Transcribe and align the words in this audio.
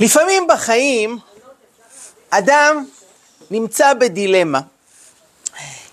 לפעמים 0.00 0.46
בחיים 0.46 1.18
אדם 2.30 2.84
נמצא 3.50 3.94
בדילמה. 3.94 4.60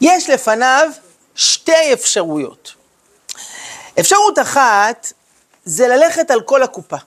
יש 0.01 0.29
לפניו 0.29 0.89
שתי 1.35 1.93
אפשרויות. 1.93 2.73
אפשרות 3.99 4.39
אחת 4.39 5.13
זה 5.65 5.87
ללכת 5.87 6.31
על 6.31 6.41
כל 6.41 6.63
הקופה. 6.63 6.97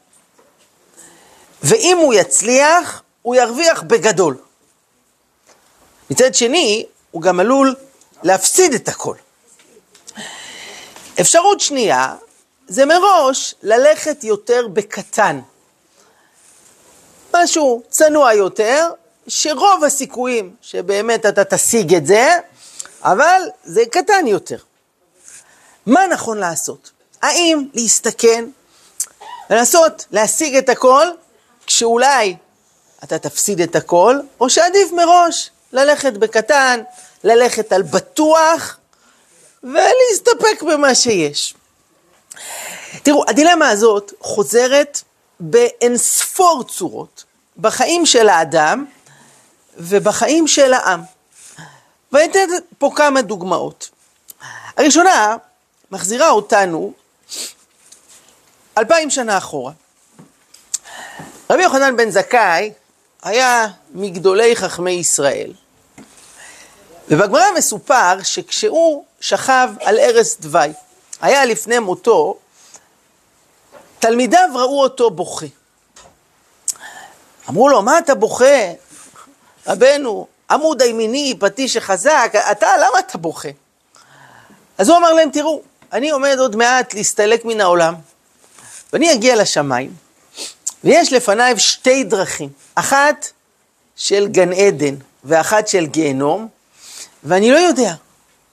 ואם 1.63 1.99
הוא 1.99 2.15
יצליח, 2.15 3.03
הוא 3.23 3.35
ירוויח 3.35 3.83
בגדול. 3.83 4.37
מצד 6.11 6.35
שני, 6.35 6.87
הוא 7.11 7.23
גם 7.23 7.41
עלול 7.41 7.75
להפסיד 8.23 8.75
את 8.75 8.89
הכל. 8.89 9.15
אפשרות 11.21 11.61
שנייה, 11.61 12.15
זה 12.69 12.87
מראש 12.87 13.55
ללכת 13.63 14.25
יותר 14.25 14.69
בקטן. 14.73 15.41
משהו 17.43 17.83
צנוע 17.89 18.33
יותר, 18.33 18.91
שרוב 19.29 19.85
הסיכויים 19.85 20.55
שבאמת 20.63 21.27
אתה 21.27 21.45
תשיג 21.45 21.95
את 21.95 22.07
זה, 22.07 22.39
אבל 23.03 23.41
זה 23.65 23.83
קטן 23.91 24.27
יותר. 24.27 24.59
מה 25.87 26.07
נכון 26.07 26.39
לעשות? 26.39 26.91
האם 27.23 27.69
להסתכן 27.75 28.45
ולנסות 29.51 30.07
להשיג 30.11 30.57
את 30.57 30.69
הכל, 30.69 31.07
כשאולי 31.67 32.37
אתה 33.05 33.19
תפסיד 33.19 33.61
את 33.61 33.77
הכל, 33.77 34.19
או 34.41 34.51
שעדיף 34.51 34.93
מראש 34.93 35.51
ללכת 35.73 36.13
בקטן, 36.13 36.83
ללכת 37.25 37.73
על 37.73 37.83
בטוח 37.83 38.79
ולהסתפק 39.63 40.63
במה 40.63 40.95
שיש. 40.95 41.55
תראו, 43.03 43.25
הדילמה 43.29 43.69
הזאת 43.69 44.13
חוזרת 44.21 45.03
באינספור 45.41 46.65
צורות 46.65 47.25
בחיים 47.59 48.07
של 48.07 48.29
האדם 48.29 48.85
ובחיים 49.77 50.47
של 50.47 50.73
העם. 50.73 51.03
ואני 52.13 52.25
אתן 52.25 52.49
פה 52.79 52.91
כמה 52.97 53.23
דוגמאות. 53.23 53.91
הראשונה 54.77 55.37
מחזירה 55.91 56.31
אותנו 56.31 56.93
אלפיים 58.79 59.11
שנה 59.11 59.39
אחורה. 59.39 59.73
רבי 61.51 61.63
יוחנן 61.63 61.97
בן 61.97 62.11
זכאי 62.11 62.73
היה 63.23 63.67
מגדולי 63.91 64.57
חכמי 64.57 64.91
ישראל. 64.91 65.53
ובגמרא 67.09 67.45
מסופר 67.57 68.23
שכשהוא 68.23 69.05
שכב 69.21 69.69
על 69.81 69.99
ערש 69.99 70.37
דווי, 70.41 70.73
היה 71.21 71.45
לפני 71.45 71.79
מותו, 71.79 72.39
תלמידיו 73.99 74.49
ראו 74.55 74.83
אותו 74.83 75.11
בוכה. 75.11 75.47
אמרו 77.49 77.69
לו, 77.69 77.83
מה 77.83 77.99
אתה 77.99 78.15
בוכה? 78.15 78.73
רבנו, 79.67 80.27
עמוד 80.51 80.83
הימיני, 80.83 81.35
פטיש 81.39 81.77
החזק, 81.77 82.33
אתה, 82.51 82.67
למה 82.77 82.99
אתה 82.99 83.19
בוכה? 83.19 83.49
אז 84.79 84.89
הוא 84.89 84.97
אמר 84.99 85.13
להם, 85.13 85.31
תראו, 85.31 85.63
אני 85.93 86.11
עומד 86.11 86.37
עוד 86.39 86.57
מעט 86.57 86.95
להסתלק 86.95 87.45
מן 87.45 87.61
העולם, 87.61 87.95
ואני 88.93 89.13
אגיע 89.13 89.37
לשמיים, 89.37 89.95
ויש 90.85 91.13
לפניי 91.13 91.59
שתי 91.59 92.05
דרכים, 92.05 92.49
אחת 92.75 93.31
של 93.97 94.29
גן 94.29 94.53
עדן 94.53 94.95
ואחת 95.25 95.69
של 95.69 95.87
גיהנום, 95.87 96.49
ואני 97.25 97.51
לא 97.51 97.59
יודע 97.59 97.95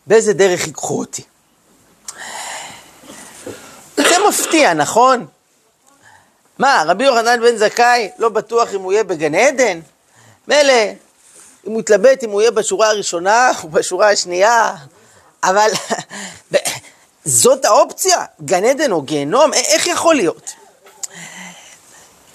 באיזה 0.08 0.34
דרך 0.34 0.68
ייקחו 0.68 1.00
אותי. 1.00 1.24
זה 3.98 4.04
מפתיע, 4.30 4.74
נכון? 4.74 5.26
מה, 6.60 6.84
רבי 6.88 7.04
יוחנן 7.04 7.42
בן 7.42 7.58
זכאי 7.58 8.10
לא 8.18 8.30
בטוח 8.30 8.74
אם 8.74 8.82
הוא 8.82 8.94
יהיה 8.94 9.04
בגן 9.04 9.36
עדן? 9.36 9.80
מילא, 10.48 10.74
אם 11.68 11.72
הוא 11.72 11.80
יתלבט 11.80 12.24
אם 12.24 12.30
הוא 12.30 12.42
יהיה 12.42 12.52
בשורה 12.52 12.90
הראשונה 12.90 13.52
או 13.64 13.70
בשורה 13.70 14.10
השנייה, 14.10 14.76
אבל 15.44 15.70
זאת 17.26 17.66
האופציה, 17.66 18.26
גן 18.46 18.66
עדן 18.66 18.92
או 18.92 19.02
גיהנום, 19.02 19.54
איך 19.54 19.88
יכול 19.88 20.16
להיות? 20.16 20.52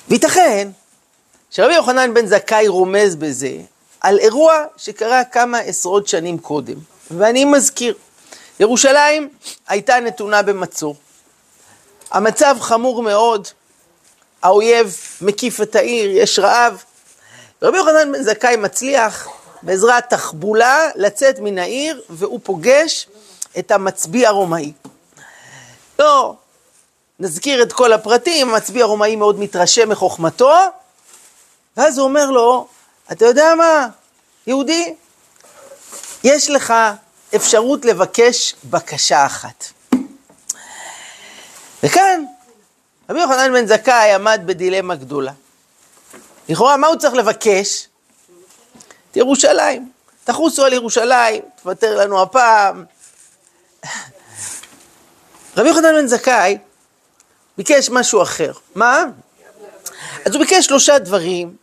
וייתכן 0.08 0.68
שרבי 1.50 1.74
יוחנן 1.74 2.14
בן 2.14 2.26
זכאי 2.26 2.68
רומז 2.68 3.16
בזה 3.16 3.56
על 4.00 4.18
אירוע 4.18 4.64
שקרה 4.76 5.24
כמה 5.24 5.58
עשרות 5.58 6.08
שנים 6.08 6.38
קודם, 6.38 6.76
ואני 7.10 7.44
מזכיר, 7.44 7.94
ירושלים 8.60 9.28
הייתה 9.68 10.00
נתונה 10.00 10.42
במצור. 10.42 10.96
המצב 12.10 12.56
חמור 12.60 13.02
מאוד, 13.02 13.48
האויב 14.42 14.96
מקיף 15.20 15.60
את 15.60 15.76
העיר, 15.76 16.10
יש 16.10 16.38
רעב. 16.38 16.82
רבי 17.62 17.76
יוחנן 17.78 18.12
בן 18.12 18.22
זכאי 18.22 18.56
מצליח 18.56 19.28
בעזרת 19.62 20.10
תחבולה 20.10 20.88
לצאת 20.94 21.38
מן 21.38 21.58
העיר, 21.58 22.02
והוא 22.10 22.40
פוגש 22.42 23.06
את 23.58 23.70
המצביא 23.70 24.28
הרומאי. 24.28 24.72
לא, 25.98 26.34
נזכיר 27.18 27.62
את 27.62 27.72
כל 27.72 27.92
הפרטים, 27.92 28.48
המצביא 28.48 28.82
הרומאי 28.82 29.16
מאוד 29.16 29.38
מתרשם 29.38 29.88
מחוכמתו, 29.88 30.54
ואז 31.76 31.98
הוא 31.98 32.04
אומר 32.08 32.30
לו, 32.30 32.68
אתה 33.12 33.24
יודע 33.24 33.54
מה, 33.54 33.86
יהודי, 34.46 34.94
יש 36.24 36.50
לך 36.50 36.74
אפשרות 37.34 37.84
לבקש 37.84 38.54
בקשה 38.64 39.26
אחת. 39.26 39.64
וכאן, 41.82 42.24
רבי 43.10 43.20
יוחנן 43.20 43.52
בן 43.52 43.66
זכאי 43.66 44.12
עמד 44.12 44.40
בדילמה 44.46 44.94
גדולה. 44.94 45.32
לכאורה, 46.48 46.76
מה 46.76 46.86
הוא 46.86 46.96
צריך 46.96 47.14
לבקש? 47.14 47.88
את 49.10 49.16
ירושלים. 49.16 49.92
תחוסו 50.24 50.64
על 50.64 50.72
ירושלים, 50.72 51.42
תוותר 51.62 51.96
לנו 51.96 52.22
הפעם. 52.22 52.84
רבי 55.56 55.68
יוחנן 55.68 55.92
בן 55.94 56.06
זכאי 56.06 56.58
ביקש 57.58 57.90
משהו 57.90 58.22
אחר. 58.22 58.52
מה? 58.74 59.04
אז 60.24 60.34
הוא 60.34 60.44
ביקש 60.44 60.66
שלושה 60.66 60.98
דברים, 60.98 61.56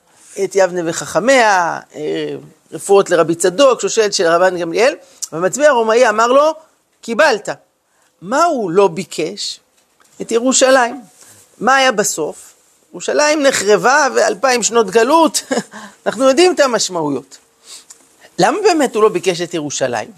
את 0.44 0.52
יבנה 0.56 0.82
וחכמיה, 0.86 1.80
אה, 1.96 2.36
רפואות 2.72 3.10
לרבי 3.10 3.36
צדוק, 3.36 3.82
שושלת 3.82 4.14
של 4.14 4.28
רבן 4.28 4.60
גמליאל, 4.60 4.96
והמצביע 5.32 5.70
הרומאי 5.70 6.10
אמר 6.10 6.28
לו, 6.28 6.54
קיבלת. 7.02 7.50
מה 8.22 8.44
הוא 8.44 8.72
לא 8.72 8.88
ביקש? 8.88 9.60
את 10.22 10.32
ירושלים. 10.32 11.02
מה 11.60 11.76
היה 11.76 11.92
בסוף? 11.92 12.54
ירושלים 12.92 13.44
נחרבה 13.44 14.08
ואלפיים 14.16 14.64
שנות 14.64 14.90
גלות, 14.90 15.44
אנחנו 16.06 16.30
יודעים 16.30 16.54
את 16.56 16.60
המשמעויות. 16.60 17.38
למה 18.40 18.58
באמת 18.62 18.96
הוא 18.96 19.04
לא 19.04 19.10
ביקש 19.10 19.42
את 19.42 19.54
ירושלים? 19.54 20.12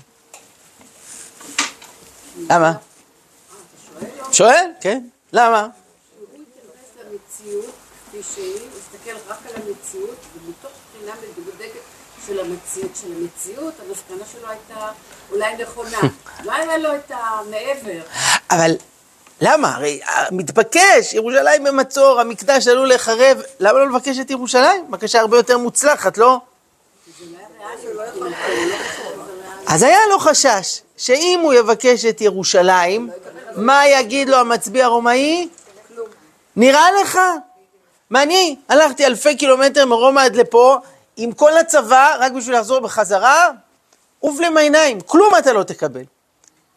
למה? 2.49 2.73
שואל? 4.31 4.65
כן. 4.81 5.03
למה? 5.33 5.67
שהוא 6.17 6.27
התייחס 6.33 7.11
למציאות 7.11 7.73
כפי 8.07 8.17
שהיא, 8.33 8.53
הסתכל 8.77 9.31
רק 9.31 9.37
על 9.45 9.61
המציאות, 9.61 10.17
ומתוך 10.35 10.71
בחינה 10.95 11.11
מדוקדקת 11.15 11.79
של 12.27 12.39
המציאות, 12.39 12.91
של 13.01 13.07
המציאות, 13.15 13.73
המסקנה 13.87 14.25
שלו 14.31 14.49
הייתה 14.49 14.91
אולי 15.31 15.57
נכונה. 15.57 15.99
לא 16.45 16.53
היה 16.53 16.77
לו 16.77 16.95
את 16.95 17.11
המעבר. 17.11 18.01
אבל 18.51 18.71
למה? 19.41 19.75
הרי 19.75 19.99
מתבקש, 20.31 21.13
ירושלים 21.13 21.63
במצור, 21.63 22.19
המקדש 22.19 22.67
עלול 22.67 22.87
להיחרב, 22.87 23.41
למה 23.59 23.79
לא 23.79 23.87
לבקש 23.87 24.19
את 24.19 24.31
ירושלים? 24.31 24.91
בקשה 24.91 25.19
הרבה 25.19 25.37
יותר 25.37 25.57
מוצלחת, 25.57 26.17
לא? 26.17 26.39
אז 29.67 29.83
היה 29.83 29.99
לו 30.09 30.19
חשש, 30.19 30.81
שאם 30.97 31.39
הוא 31.43 31.53
יבקש 31.53 32.05
את 32.05 32.21
ירושלים, 32.21 33.09
מה 33.55 33.87
יגיד 33.87 34.29
לו 34.29 34.37
המצביא 34.37 34.83
הרומאי? 34.83 35.47
נראה 36.55 36.91
לך? 37.01 37.19
מה 38.09 38.23
אני 38.23 38.55
הלכתי 38.69 39.05
אלפי 39.05 39.35
קילומטר 39.35 39.85
מרומא 39.85 40.19
עד 40.19 40.35
לפה, 40.35 40.77
עם 41.17 41.31
כל 41.31 41.57
הצבא, 41.57 42.15
רק 42.19 42.31
בשביל 42.31 42.57
לחזור 42.57 42.79
בחזרה? 42.79 43.49
עוף 44.19 44.39
לי 44.39 44.49
מהעיניים, 44.49 45.01
כלום 45.01 45.33
אתה 45.37 45.53
לא 45.53 45.63
תקבל. 45.63 46.03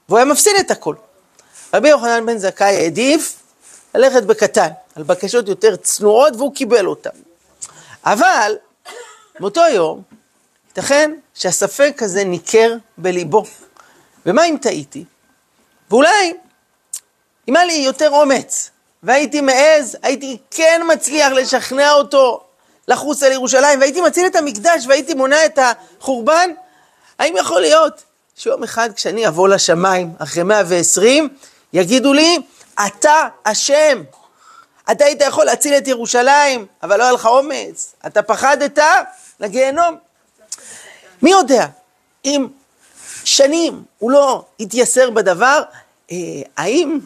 והוא 0.08 0.18
היה 0.18 0.24
מפסיד 0.24 0.52
את 0.60 0.70
הכל. 0.70 0.94
רבי 1.74 1.88
יוחנן 1.88 2.26
בן 2.26 2.38
זכאי 2.38 2.76
העדיף 2.76 3.36
ללכת 3.94 4.22
בקטן, 4.22 4.68
על 4.96 5.02
בקשות 5.02 5.48
יותר 5.48 5.76
צנועות, 5.76 6.36
והוא 6.36 6.54
קיבל 6.54 6.86
אותן. 6.86 7.10
אבל, 8.04 8.56
מאותו 9.40 9.60
יום, 9.74 10.02
ייתכן 10.68 11.12
שהספק 11.34 11.98
הזה 12.00 12.24
ניכר 12.24 12.74
בליבו. 12.98 13.44
ומה 14.26 14.44
אם 14.44 14.56
טעיתי? 14.62 15.04
ואולי, 15.90 16.34
אם 17.48 17.56
היה 17.56 17.64
לי 17.64 17.72
יותר 17.72 18.10
אומץ, 18.10 18.70
והייתי 19.02 19.40
מעז, 19.40 19.96
הייתי 20.02 20.38
כן 20.50 20.82
מצליח 20.92 21.32
לשכנע 21.32 21.92
אותו 21.92 22.44
לחוס 22.88 23.22
על 23.22 23.32
ירושלים, 23.32 23.80
והייתי 23.80 24.00
מציל 24.00 24.26
את 24.26 24.36
המקדש, 24.36 24.86
והייתי 24.86 25.14
מונע 25.14 25.46
את 25.46 25.58
החורבן, 25.58 26.50
האם 27.18 27.34
יכול 27.36 27.60
להיות 27.60 28.02
שיום 28.36 28.62
אחד 28.62 28.90
כשאני 28.92 29.28
אבוא 29.28 29.48
לשמיים 29.48 30.12
אחרי 30.18 30.42
120, 30.42 31.28
יגידו 31.72 32.12
לי, 32.12 32.38
אתה 32.86 33.28
אשם, 33.42 34.02
אתה 34.90 35.04
היית 35.04 35.20
יכול 35.20 35.44
להציל 35.44 35.74
את 35.74 35.88
ירושלים, 35.88 36.66
אבל 36.82 36.98
לא 36.98 37.02
היה 37.02 37.12
לך 37.12 37.26
אומץ. 37.26 37.94
אתה 38.06 38.22
פחדת 38.22 38.78
לגיהנום. 39.40 39.96
מי 41.22 41.30
יודע, 41.30 41.66
אם 42.24 42.46
שנים 43.24 43.82
הוא 43.98 44.10
לא 44.10 44.44
התייסר 44.60 45.10
בדבר, 45.10 45.62
אה, 46.12 46.16
האם 46.56 46.98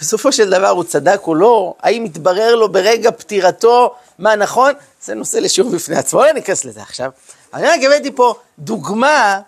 בסופו 0.00 0.32
של 0.32 0.50
דבר 0.50 0.68
הוא 0.68 0.84
צדק 0.84 1.20
או 1.26 1.34
לא? 1.34 1.74
האם 1.80 2.04
התברר 2.04 2.54
לו 2.54 2.72
ברגע 2.72 3.10
פטירתו 3.10 3.94
מה 4.18 4.36
נכון? 4.36 4.72
זה 5.02 5.14
נושא 5.14 5.38
לשיעור 5.38 5.70
בפני 5.70 5.96
עצמו, 5.96 6.20
לא 6.20 6.32
ניכנס 6.32 6.64
לזה 6.64 6.82
עכשיו. 6.82 7.10
אני 7.54 7.66
רק 7.66 7.80
הבאתי 7.82 8.12
פה 8.12 8.34
דוגמה 8.58 9.40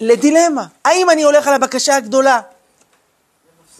לדילמה. 0.00 0.66
האם 0.84 1.10
אני 1.10 1.22
הולך 1.22 1.46
על 1.46 1.54
הבקשה 1.54 1.96
הגדולה, 1.96 2.40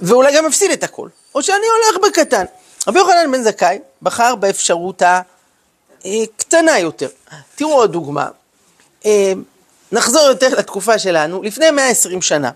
ואולי 0.00 0.36
גם 0.36 0.46
מפסיד 0.46 0.70
את 0.70 0.82
הכל, 0.82 1.08
או 1.34 1.42
שאני 1.42 1.66
הולך 1.66 2.04
בקטן. 2.04 2.44
רבי 2.88 2.98
יוחנן 2.98 3.32
בן 3.32 3.42
זכאי 3.42 3.78
בחר 4.02 4.34
באפשרות 4.34 5.02
הקטנה 6.04 6.78
יותר. 6.78 7.08
תראו 7.54 7.72
עוד 7.72 7.92
דוגמה. 7.92 8.28
אה, 9.06 9.32
נחזור 9.92 10.22
יותר 10.22 10.48
לתקופה 10.48 10.98
שלנו, 10.98 11.42
לפני 11.42 11.70
120 11.70 12.22
שנה. 12.22 12.50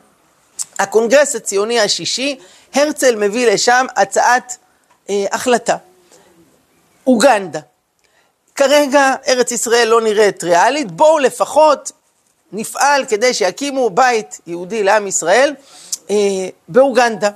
הקונגרס 0.79 1.37
הציוני 1.37 1.81
השישי, 1.81 2.39
הרצל 2.75 3.17
מביא 3.17 3.47
לשם 3.47 3.87
הצעת 3.97 4.57
אה, 5.11 5.25
החלטה. 5.33 5.77
אוגנדה. 7.07 7.61
כרגע 8.55 9.15
ארץ 9.29 9.53
ישראל 9.53 9.89
לא 9.89 10.01
נראית 10.01 10.45
ריאלית, 10.45 10.93
בואו 10.93 11.19
לפחות 11.19 11.93
נפעל 12.53 13.05
כדי 13.05 13.35
שיקימו 13.35 13.91
בית 13.91 14.41
יהודי 14.47 14.83
לעם 14.83 15.07
ישראל 15.07 15.55
באוגנדה. 16.69 17.31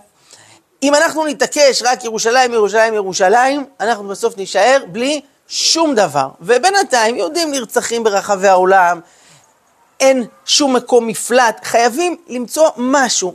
אם 0.83 0.95
אנחנו 0.95 1.27
נתעקש 1.27 1.83
רק 1.83 2.05
ירושלים, 2.05 2.53
ירושלים, 2.53 2.95
ירושלים, 2.95 3.65
אנחנו 3.81 4.09
בסוף 4.09 4.37
נישאר 4.37 4.83
בלי 4.93 5.21
שום 5.49 5.95
דבר. 5.95 6.29
ובינתיים 6.41 7.17
יהודים 7.17 7.51
נרצחים 7.51 8.05
ברחבי 8.05 8.49
העולם, 8.49 9.01
אין 10.01 10.27
שום 10.45 10.77
מקום 10.77 11.07
מפלט, 11.07 11.61
חייבים 11.65 12.17
למצוא 12.29 12.69
משהו 12.77 13.35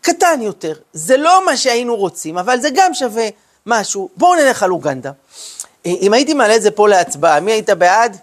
קטן 0.00 0.42
יותר. 0.42 0.74
זה 0.92 1.16
לא 1.16 1.46
מה 1.46 1.56
שהיינו 1.56 1.96
רוצים, 1.96 2.38
אבל 2.38 2.60
זה 2.60 2.68
גם 2.74 2.94
שווה 2.94 3.28
משהו. 3.66 4.08
בואו 4.16 4.34
נלך 4.34 4.62
על 4.62 4.70
אוגנדה. 4.70 5.10
אה, 5.86 5.92
אם 6.00 6.12
הייתי 6.12 6.34
מעלה 6.34 6.56
את 6.56 6.62
זה 6.62 6.70
פה 6.70 6.88
להצבעה, 6.88 7.40
מי 7.40 7.52
היית 7.52 7.70
בעד? 7.70 8.16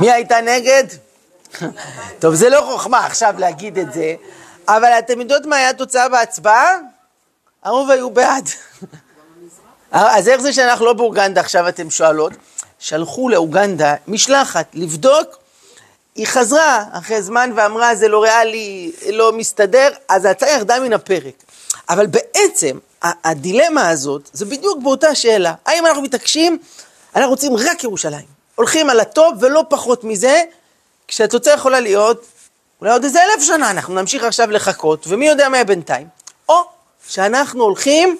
מי 0.00 0.10
הייתה 0.10 0.40
נגד? 0.40 0.84
טוב, 2.20 2.34
זה 2.34 2.48
לא 2.48 2.60
חוכמה 2.72 3.06
עכשיו 3.06 3.34
להגיד 3.38 3.78
את 3.78 3.92
זה, 3.92 4.14
אבל 4.68 4.88
אתם 4.98 5.20
יודעות 5.20 5.46
מה 5.46 5.56
היה 5.56 5.70
התוצאה 5.70 6.08
בהצבעה? 6.08 6.78
הרוב 7.64 7.90
היו 7.90 8.10
בעד. 8.10 8.48
אז 9.90 10.28
איך 10.28 10.40
זה 10.40 10.52
שאנחנו 10.52 10.86
לא 10.86 10.92
באוגנדה 10.92 11.40
עכשיו, 11.40 11.68
אתם 11.68 11.90
שואלות? 11.90 12.32
שלחו 12.78 13.28
לאוגנדה 13.28 13.94
משלחת 14.08 14.66
לבדוק, 14.74 15.38
היא 16.14 16.26
חזרה 16.26 16.84
אחרי 16.92 17.22
זמן 17.22 17.50
ואמרה, 17.56 17.94
זה 17.94 18.08
לא 18.08 18.22
ריאלי, 18.22 18.92
לא 19.12 19.32
מסתדר, 19.32 19.88
אז 20.08 20.24
ההצעה 20.24 20.50
ירדה 20.50 20.80
מן 20.80 20.92
הפרק. 20.92 21.34
אבל 21.88 22.06
בעצם, 22.06 22.78
הדילמה 23.02 23.88
הזאת, 23.88 24.30
זה 24.32 24.44
בדיוק 24.44 24.82
באותה 24.82 25.14
שאלה. 25.14 25.54
האם 25.66 25.86
אנחנו 25.86 26.02
מתעקשים, 26.02 26.58
אנחנו 27.16 27.30
רוצים 27.30 27.56
רק 27.56 27.84
ירושלים. 27.84 28.26
הולכים 28.54 28.90
על 28.90 29.00
הטוב 29.00 29.34
ולא 29.40 29.64
פחות 29.68 30.04
מזה, 30.04 30.42
כשהתוצאה 31.08 31.54
יכולה 31.54 31.80
להיות, 31.80 32.26
אולי 32.80 32.92
עוד 32.92 33.04
איזה 33.04 33.18
אלף 33.24 33.42
שנה, 33.42 33.70
אנחנו 33.70 33.94
נמשיך 33.94 34.24
עכשיו 34.24 34.50
לחכות, 34.50 35.04
ומי 35.08 35.28
יודע 35.28 35.48
מה 35.48 35.64
בינתיים. 35.64 36.06
או 36.48 36.54
שאנחנו 37.08 37.64
הולכים 37.64 38.18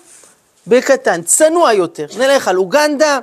בקטן, 0.67 1.23
צנוע 1.23 1.73
יותר, 1.73 2.07
נלך 2.19 2.49
על 2.49 2.57
אוגנדה, 2.57 3.19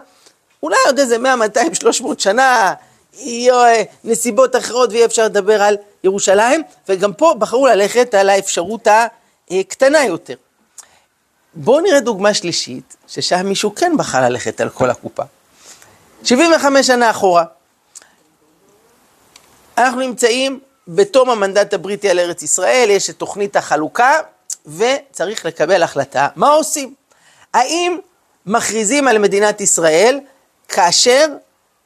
אולי 0.63 0.77
עוד 0.85 0.99
איזה 0.99 1.17
100, 1.17 1.35
200, 1.35 1.75
300 1.75 2.19
שנה, 2.19 2.73
יהיו 3.13 3.83
נסיבות 4.03 4.55
אחרות 4.55 4.89
ויהיה 4.91 5.05
אפשר 5.05 5.25
לדבר 5.25 5.61
על 5.61 5.77
ירושלים, 6.03 6.63
וגם 6.89 7.13
פה 7.13 7.35
בחרו 7.39 7.67
ללכת 7.67 8.13
על 8.13 8.29
האפשרות 8.29 8.87
הקטנה 9.51 10.05
יותר. 10.05 10.35
בואו 11.53 11.79
נראה 11.79 11.99
דוגמה 11.99 12.33
שלישית, 12.33 12.95
ששם 13.07 13.45
מישהו 13.45 13.75
כן 13.75 13.97
בחר 13.97 14.21
ללכת 14.21 14.61
על 14.61 14.69
כל 14.69 14.89
הקופה. 14.89 15.23
75 16.23 16.87
שנה 16.87 17.09
אחורה. 17.09 17.43
אנחנו 19.77 19.99
נמצאים 19.99 20.59
בתום 20.87 21.29
המנדט 21.29 21.73
הבריטי 21.73 22.09
על 22.09 22.19
ארץ 22.19 22.43
ישראל, 22.43 22.89
יש 22.89 23.09
את 23.09 23.17
תוכנית 23.17 23.55
החלוקה, 23.55 24.19
וצריך 24.65 25.45
לקבל 25.45 25.83
החלטה 25.83 26.27
מה 26.35 26.47
עושים. 26.47 26.93
האם 27.53 27.97
מכריזים 28.45 29.07
על 29.07 29.17
מדינת 29.17 29.61
ישראל 29.61 30.19
כאשר 30.67 31.27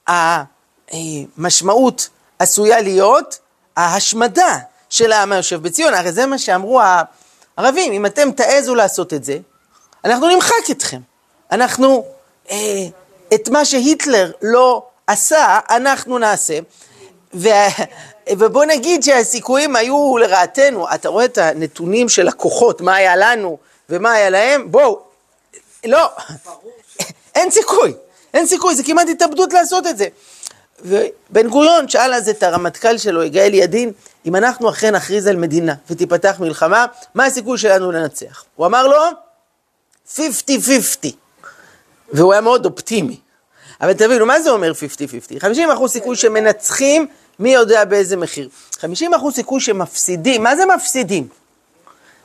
המשמעות 0.07 2.09
עשויה 2.39 2.81
להיות 2.81 3.39
ההשמדה 3.77 4.57
של 4.89 5.11
העם 5.11 5.31
היושב 5.31 5.61
בציון, 5.61 5.93
הרי 5.93 6.11
זה 6.11 6.25
מה 6.25 6.37
שאמרו 6.37 6.81
הערבים, 6.81 7.93
אם 7.93 8.05
אתם 8.05 8.31
תעזו 8.31 8.75
לעשות 8.75 9.13
את 9.13 9.23
זה, 9.23 9.37
אנחנו 10.05 10.27
נמחק 10.27 10.71
אתכם. 10.71 10.99
אנחנו 11.51 12.05
אה, 12.51 12.57
את 13.33 13.49
מה 13.49 13.65
שהיטלר 13.65 14.31
לא 14.41 14.83
עשה, 15.07 15.59
אנחנו 15.69 16.17
נעשה. 16.17 16.59
ו... 17.33 17.49
ובוא 18.31 18.65
נגיד 18.65 19.03
שהסיכויים 19.03 19.75
היו 19.75 20.17
לרעתנו, 20.17 20.87
אתה 20.93 21.09
רואה 21.09 21.25
את 21.25 21.37
הנתונים 21.37 22.09
של 22.09 22.27
הכוחות, 22.27 22.81
מה 22.81 22.95
היה 22.95 23.15
לנו 23.15 23.57
ומה 23.89 24.11
היה 24.11 24.29
להם? 24.29 24.71
בואו, 24.71 24.99
לא, 25.85 26.09
אין 27.35 27.51
סיכוי, 27.51 27.93
אין 28.33 28.47
סיכוי, 28.47 28.75
זה 28.75 28.83
כמעט 28.83 29.07
התאבדות 29.09 29.53
לעשות 29.53 29.87
את 29.87 29.97
זה. 29.97 30.07
ובן 30.81 31.47
גוריון 31.49 31.89
שאל 31.89 32.13
אז 32.13 32.29
את 32.29 32.43
הרמטכ"ל 32.43 32.97
שלו, 32.97 33.23
יגאל 33.23 33.53
ידין, 33.53 33.91
אם 34.25 34.35
אנחנו 34.35 34.69
אכן 34.69 34.95
נכריז 34.95 35.27
על 35.27 35.35
מדינה 35.35 35.73
ותיפתח 35.89 36.35
מלחמה, 36.39 36.85
מה 37.15 37.25
הסיכוי 37.25 37.57
שלנו 37.57 37.91
לנצח? 37.91 38.43
הוא 38.55 38.65
אמר 38.65 38.87
לו, 38.87 38.97
50-50. 40.15 40.19
והוא 42.13 42.33
היה 42.33 42.41
מאוד 42.41 42.65
אופטימי. 42.65 43.19
אבל 43.81 43.93
תבינו, 43.93 44.25
מה 44.25 44.41
זה 44.41 44.49
אומר 44.49 44.71
50-50? 45.35 45.39
50 45.39 45.71
אחוז 45.71 45.91
סיכוי 45.91 46.15
שמנצחים, 46.15 47.07
מי 47.39 47.53
יודע 47.53 47.85
באיזה 47.85 48.17
מחיר. 48.17 48.49
50 48.79 49.13
אחוז 49.13 49.35
סיכוי 49.35 49.61
שמפסידים, 49.61 50.43
מה 50.43 50.55
זה 50.55 50.65
מפסידים? 50.65 51.27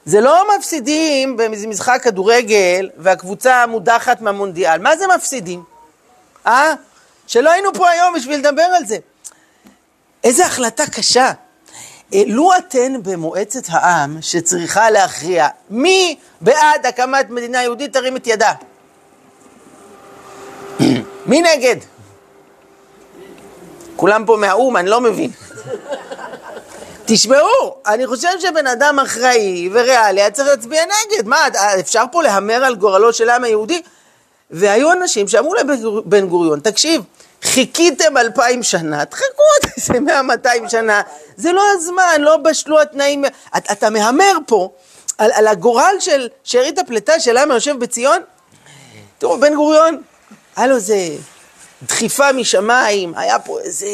זה 0.04 0.20
לא 0.20 0.46
מפסידים 0.58 1.36
במשחק 1.36 2.00
כדורגל 2.02 2.90
והקבוצה 2.96 3.66
מודחת 3.66 4.20
מהמונדיאל, 4.20 4.78
מה 4.78 4.96
זה 4.96 5.04
מפסידים? 5.16 5.62
אה? 6.46 6.74
שלא 7.26 7.50
היינו 7.50 7.74
פה 7.74 7.90
היום 7.90 8.14
בשביל 8.14 8.38
לדבר 8.38 8.62
על 8.62 8.86
זה. 8.86 8.96
איזה 10.24 10.46
החלטה 10.46 10.86
קשה. 10.86 11.32
אה, 12.14 12.22
לו 12.26 12.50
אתן 12.58 13.02
במועצת 13.02 13.62
העם 13.68 14.18
שצריכה 14.20 14.90
להכריע 14.90 15.48
מי 15.70 16.16
בעד 16.40 16.86
הקמת 16.86 17.30
מדינה 17.30 17.62
יהודית, 17.62 17.92
תרים 17.92 18.16
את 18.16 18.26
ידה. 18.26 18.52
מי 21.32 21.42
נגד? 21.42 21.76
כולם 23.96 24.26
פה 24.26 24.36
מהאו"ם, 24.36 24.76
אני 24.76 24.90
לא 24.90 25.00
מבין. 25.00 25.30
תשמעו, 27.04 27.76
אני 27.86 28.06
חושב 28.06 28.28
שבן 28.40 28.66
אדם 28.66 28.98
אחראי 28.98 29.68
וריאלי 29.72 30.20
היה 30.20 30.30
צריך 30.30 30.48
להצביע 30.48 30.82
נגד. 30.84 31.26
מה, 31.26 31.36
אפשר 31.80 32.04
פה 32.12 32.22
להמר 32.22 32.64
על 32.64 32.74
גורלו 32.74 33.12
של 33.12 33.28
העם 33.28 33.44
היהודי? 33.44 33.82
והיו 34.50 34.92
אנשים 34.92 35.28
שאמרו 35.28 35.54
לבן 35.54 36.28
גוריון, 36.28 36.60
תקשיב, 36.60 37.02
חיכיתם 37.42 38.16
אלפיים 38.16 38.62
שנה, 38.62 39.04
תחכו 39.04 39.24
עוד 39.24 39.72
איזה 39.76 40.00
מאה, 40.00 40.22
מאתיים 40.22 40.68
שנה, 40.68 41.02
זה 41.36 41.52
לא 41.52 41.62
הזמן, 41.72 42.16
לא 42.18 42.36
בשלו 42.36 42.80
התנאים, 42.80 43.24
אתה, 43.56 43.72
אתה 43.72 43.90
מהמר 43.90 44.36
פה 44.46 44.70
על, 45.18 45.30
על 45.34 45.46
הגורל 45.46 45.96
של 46.00 46.28
שארית 46.44 46.78
הפליטה 46.78 47.20
של 47.20 47.36
העם 47.36 47.50
היושב 47.50 47.78
בציון? 47.78 48.18
תראו, 49.18 49.40
בן 49.40 49.54
גוריון, 49.54 50.02
היה 50.56 50.66
לו 50.66 50.76
איזה 50.76 50.96
דחיפה 51.82 52.32
משמיים, 52.32 53.14
היה 53.16 53.38
פה 53.38 53.60
איזה 53.60 53.86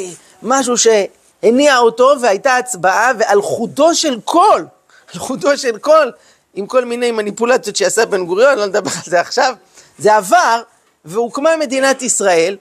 משהו 0.43 0.75
שהניע 0.79 1.79
אותו 1.79 2.15
והייתה 2.21 2.57
הצבעה, 2.57 3.11
ועל 3.19 3.43
חודו 3.43 3.95
של 3.95 4.21
קול, 4.21 4.67
על 5.15 5.21
חודו 5.21 5.59
של 5.59 5.79
קול, 5.79 6.13
עם 6.55 6.67
כל 6.67 6.85
מיני 6.85 7.11
מניפולציות 7.11 7.77
שעשה 7.77 8.07
בן 8.07 8.27
גוריון, 8.27 8.59
לא 8.59 8.67
נדבר 8.67 8.91
על 8.91 9.03
זה 9.11 9.21
עכשיו, 9.21 9.55
זה 9.99 10.17
עבר 10.17 10.63
והוקמה 11.05 11.57
מדינת 11.57 12.03
ישראל, 12.03 12.57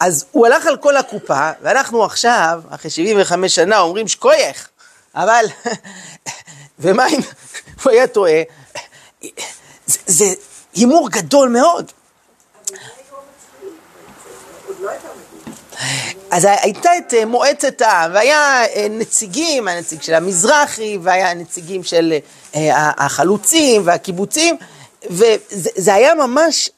אז 0.00 0.24
הוא 0.30 0.46
הלך 0.46 0.66
על 0.66 0.76
כל 0.76 0.96
הקופה, 0.96 1.50
ואנחנו 1.62 2.04
עכשיו, 2.04 2.60
אחרי 2.70 2.90
75 2.90 3.54
שנה, 3.54 3.78
אומרים 3.78 4.08
שקוייך, 4.08 4.68
אבל, 5.14 5.44
ומה 6.80 7.08
אם 7.08 7.20
הוא 7.82 7.92
היה 7.92 8.06
טועה? 8.06 8.42
זה 9.86 10.24
הימור 10.74 11.10
גדול 11.10 11.48
מאוד. 11.48 11.92
אז 16.30 16.46
הייתה 16.62 16.90
את 16.98 17.14
אה, 17.14 17.24
מועצת 17.24 17.80
העם, 17.80 18.10
והיה 18.14 18.64
אה, 18.66 18.86
נציגים, 18.90 19.68
הנציג 19.68 20.02
של 20.02 20.14
המזרחי, 20.14 20.98
והיה 21.02 21.34
נציגים 21.34 21.84
של 21.84 22.14
אה, 22.54 22.90
החלוצים 22.96 23.82
והקיבוצים, 23.84 24.56
וזה 25.10 25.94
היה 25.94 26.14
ממש 26.14 26.70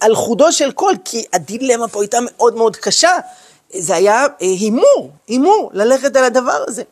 על 0.00 0.14
חודו 0.14 0.52
של 0.52 0.72
קול, 0.72 0.94
כי 1.04 1.24
הדילמה 1.32 1.88
פה 1.88 2.02
הייתה 2.02 2.18
מאוד 2.22 2.54
מאוד 2.54 2.76
קשה. 2.76 3.10
זה 3.78 3.94
היה 3.94 4.26
הימור, 4.40 5.10
הימור, 5.28 5.70
ללכת 5.74 6.16
על 6.16 6.24
הדבר 6.24 6.64
הזה. 6.68 6.82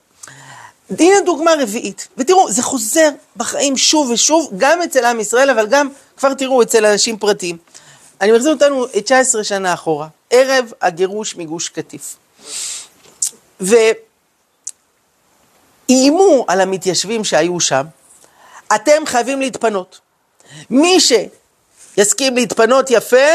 הנה 0.99 1.21
דוגמה 1.27 1.51
רביעית, 1.61 2.09
ותראו, 2.19 2.51
זה 2.51 2.63
חוזר 2.63 3.09
בחיים 3.37 3.77
שוב 3.77 4.11
ושוב, 4.11 4.51
גם 4.57 4.83
אצל 4.83 5.05
עם 5.05 5.21
ישראל, 5.21 5.51
אבל 5.51 5.67
גם, 5.67 5.89
כבר 6.17 6.35
תראו, 6.35 6.63
אצל 6.63 6.87
אנשים 6.87 7.19
פרטיים. 7.19 7.57
אני 8.21 8.33
מחזיר 8.33 8.53
אותנו 8.53 8.87
19 8.93 9.45
שנה 9.45 9.75
אחורה, 9.75 10.07
ערב 10.31 10.73
הגירוש 10.81 11.37
מגוש 11.37 11.69
קטיף. 11.69 12.17
ואיימו 13.61 13.95
על 16.49 16.61
המתיישבים 16.61 17.25
שהיו 17.25 17.61
שם, 17.61 17.85
אתם 18.75 19.07
חייבים 19.07 19.41
להתפנות. 19.41 20.01
מי 20.71 20.99
שיסכים 21.01 22.37
להתפנות 22.37 22.91
יפה, 22.91 23.27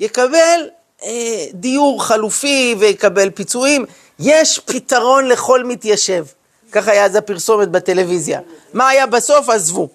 יקבל 0.00 0.68
אה, 1.02 1.46
דיור 1.52 2.04
חלופי 2.04 2.74
ויקבל 2.78 3.30
פיצויים. 3.30 3.84
יש 4.18 4.58
פתרון 4.58 5.28
לכל 5.28 5.64
מתיישב. 5.64 6.24
ככה 6.72 6.90
היה 6.90 7.04
אז 7.04 7.16
הפרסומת 7.16 7.68
בטלוויזיה. 7.68 8.40
מה 8.72 8.88
היה 8.88 9.06
בסוף? 9.06 9.48
עזבו. 9.48 9.88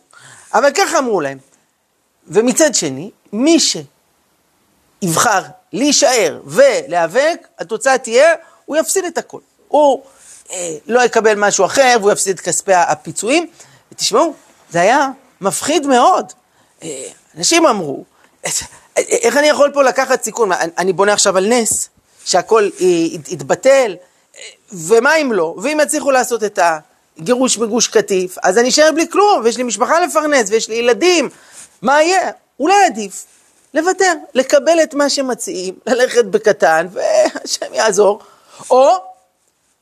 אבל 0.53 0.72
ככה 0.72 1.00
אמרו 1.00 1.22
להם. 1.22 1.38
ומצד 2.27 2.75
שני, 2.75 3.12
מי 3.34 3.60
שיבחר 5.04 5.42
להישאר 5.74 6.40
ולהיאבק, 6.46 7.48
התוצאה 7.60 7.98
תהיה, 7.98 8.34
הוא 8.66 8.78
יפסיד 8.78 9.06
את 9.06 9.18
הכל. 9.18 9.40
הוא 9.68 10.02
אה, 10.52 10.76
לא 10.88 11.02
יקבל 11.02 11.36
משהו 11.36 11.66
אחר 11.66 11.98
והוא 12.00 12.12
יפסיד 12.12 12.36
את 12.36 12.42
כספי 12.42 12.74
הפיצויים. 12.74 13.48
ותשמעו, 13.92 14.34
זה 14.70 14.82
היה 14.82 15.10
מפחיד 15.42 15.88
מאוד. 15.88 16.34
אה, 16.84 17.04
אנשים 17.38 17.66
אמרו, 17.66 18.04
איך 18.98 19.38
אני 19.38 19.48
יכול 19.48 19.72
פה 19.74 19.84
לקחת 19.84 20.24
סיכון? 20.24 20.50
אני 20.78 20.94
בונה 20.94 21.14
עכשיו 21.14 21.38
על 21.38 21.48
נס, 21.48 21.90
שהכל 22.26 22.70
יתבטל, 23.28 23.96
ומה 24.72 25.16
אם 25.16 25.34
לא? 25.34 25.56
ואם 25.64 25.80
יצליחו 25.84 26.12
לעשות 26.12 26.44
את 26.44 26.60
הגירוש 27.20 27.58
מגוש 27.58 27.88
קטיף, 27.88 28.38
אז 28.44 28.58
אני 28.58 28.70
אשאר 28.70 28.92
בלי 28.96 29.10
כלום, 29.10 29.42
ויש 29.44 29.58
לי 29.58 29.64
משפחה 29.64 30.00
לפרנס, 30.00 30.50
ויש 30.50 30.70
לי 30.70 30.76
ילדים. 30.76 31.30
מה 31.82 32.04
יהיה? 32.04 32.32
אולי 32.60 32.86
עדיף 32.86 33.26
לוותר, 33.74 34.13
לקבל 34.34 34.84
את 34.84 34.94
מה 34.94 35.10
שמציעים, 35.10 35.75
ללכת 35.88 36.25
בקטן, 36.25 36.88
והשם 36.92 37.74
יעזור. 37.74 38.20
או, 38.70 38.89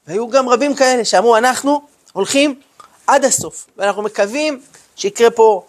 והיו 0.08 0.30
גם 0.30 0.50
רבים 0.50 0.76
כאלה 0.76 1.06
שאמרו, 1.06 1.38
אנחנו 1.38 1.82
הולכים 2.14 2.60
עד 3.08 3.26
הסוף, 3.26 3.68
ואנחנו 3.78 4.02
מקווים 4.02 4.62
שיקרה 4.96 5.32
פה, 5.32 5.66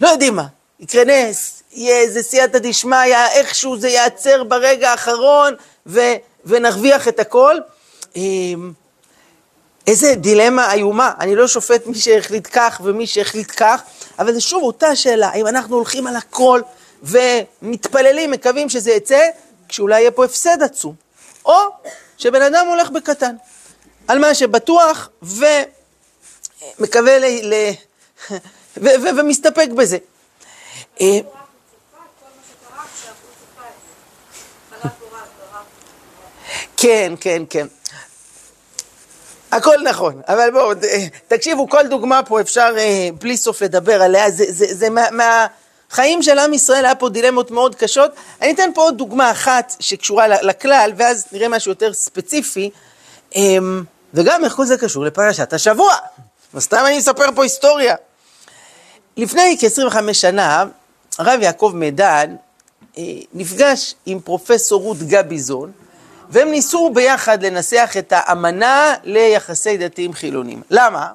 לא 0.00 0.08
יודעים 0.08 0.36
מה, 0.36 0.46
יקרה 0.80 1.04
נס, 1.04 1.62
יהיה 1.72 1.96
איזה 1.96 2.22
סייעתא 2.22 2.58
דשמיא, 2.58 3.16
איכשהו 3.32 3.78
זה 3.78 3.88
ייעצר 3.88 4.44
ברגע 4.44 4.90
האחרון, 4.90 5.54
ו, 5.86 6.00
ונרוויח 6.44 7.08
את 7.08 7.20
הכל. 7.20 7.56
אמ, 8.16 8.72
איזה 9.86 10.14
דילמה 10.14 10.72
איומה, 10.72 11.12
אני 11.20 11.36
לא 11.36 11.48
שופט 11.48 11.86
מי 11.86 11.94
שהחליט 11.94 12.48
כך 12.52 12.80
ומי 12.84 13.06
שהחליט 13.06 13.52
כך, 13.56 13.82
אבל 14.18 14.34
זה 14.34 14.40
שוב 14.40 14.62
אותה 14.62 14.96
שאלה, 14.96 15.28
האם 15.28 15.46
אנחנו 15.46 15.76
הולכים 15.76 16.06
על 16.06 16.16
הכל 16.16 16.60
ומתפללים, 17.02 18.30
מקווים 18.30 18.68
שזה 18.68 18.90
יצא, 18.90 19.28
כשאולי 19.68 20.00
יהיה 20.00 20.10
פה 20.10 20.24
הפסד 20.24 20.62
עצום, 20.62 20.94
או 21.44 21.58
שבן 22.18 22.42
אדם 22.42 22.66
הולך 22.66 22.90
בקטן, 22.90 23.36
על 24.08 24.18
מה 24.18 24.34
שבטוח 24.34 25.08
ומקווה 25.22 27.18
ל... 27.18 27.24
ל... 27.24 27.70
ו... 28.76 28.86
ו... 29.02 29.16
ומסתפק 29.18 29.68
בזה. 29.76 29.98
אה, 31.00 31.18
כן, 36.76 37.12
כן, 37.20 37.42
כן. 37.50 37.66
הכל 39.52 39.76
נכון, 39.84 40.20
אבל 40.28 40.50
בואו, 40.50 40.72
תקשיבו, 41.28 41.68
כל 41.68 41.86
דוגמה 41.86 42.22
פה 42.22 42.40
אפשר 42.40 42.74
אה, 42.78 43.08
בלי 43.18 43.36
סוף 43.36 43.62
לדבר 43.62 44.02
עליה, 44.02 44.30
זה, 44.30 44.44
זה, 44.48 44.66
זה 44.74 44.90
מה, 44.90 45.46
מהחיים 45.90 46.22
של 46.22 46.38
עם 46.38 46.54
ישראל 46.54 46.84
היה 46.84 46.94
פה 46.94 47.08
דילמות 47.08 47.50
מאוד 47.50 47.74
קשות. 47.74 48.10
אני 48.42 48.52
אתן 48.52 48.70
פה 48.74 48.82
עוד 48.82 48.98
דוגמה 48.98 49.30
אחת 49.30 49.76
שקשורה 49.80 50.28
לכלל, 50.28 50.92
ואז 50.96 51.26
נראה 51.32 51.48
משהו 51.48 51.70
יותר 51.70 51.92
ספציפי, 51.92 52.70
אמ, 53.36 53.82
וגם 54.14 54.44
איך 54.44 54.52
כל 54.52 54.64
זה 54.64 54.78
קשור 54.78 55.04
לפרשת 55.04 55.52
השבוע. 55.52 55.94
סתם 56.58 56.82
אני 56.86 56.98
אספר 56.98 57.24
פה 57.34 57.42
היסטוריה. 57.42 57.94
לפני 59.16 59.56
כ-25 59.60 60.12
שנה, 60.12 60.64
הרב 61.18 61.40
יעקב 61.42 61.72
מדן 61.74 62.36
אה, 62.98 63.02
נפגש 63.34 63.94
עם 64.06 64.20
פרופסור 64.20 64.82
רות 64.82 64.98
גביזון, 64.98 65.72
והם 66.28 66.50
ניסו 66.50 66.90
ביחד 66.94 67.42
לנסח 67.42 67.94
את 67.98 68.12
האמנה 68.16 68.94
ליחסי 69.04 69.76
דתיים 69.76 70.12
חילונים. 70.12 70.62
למה? 70.70 71.06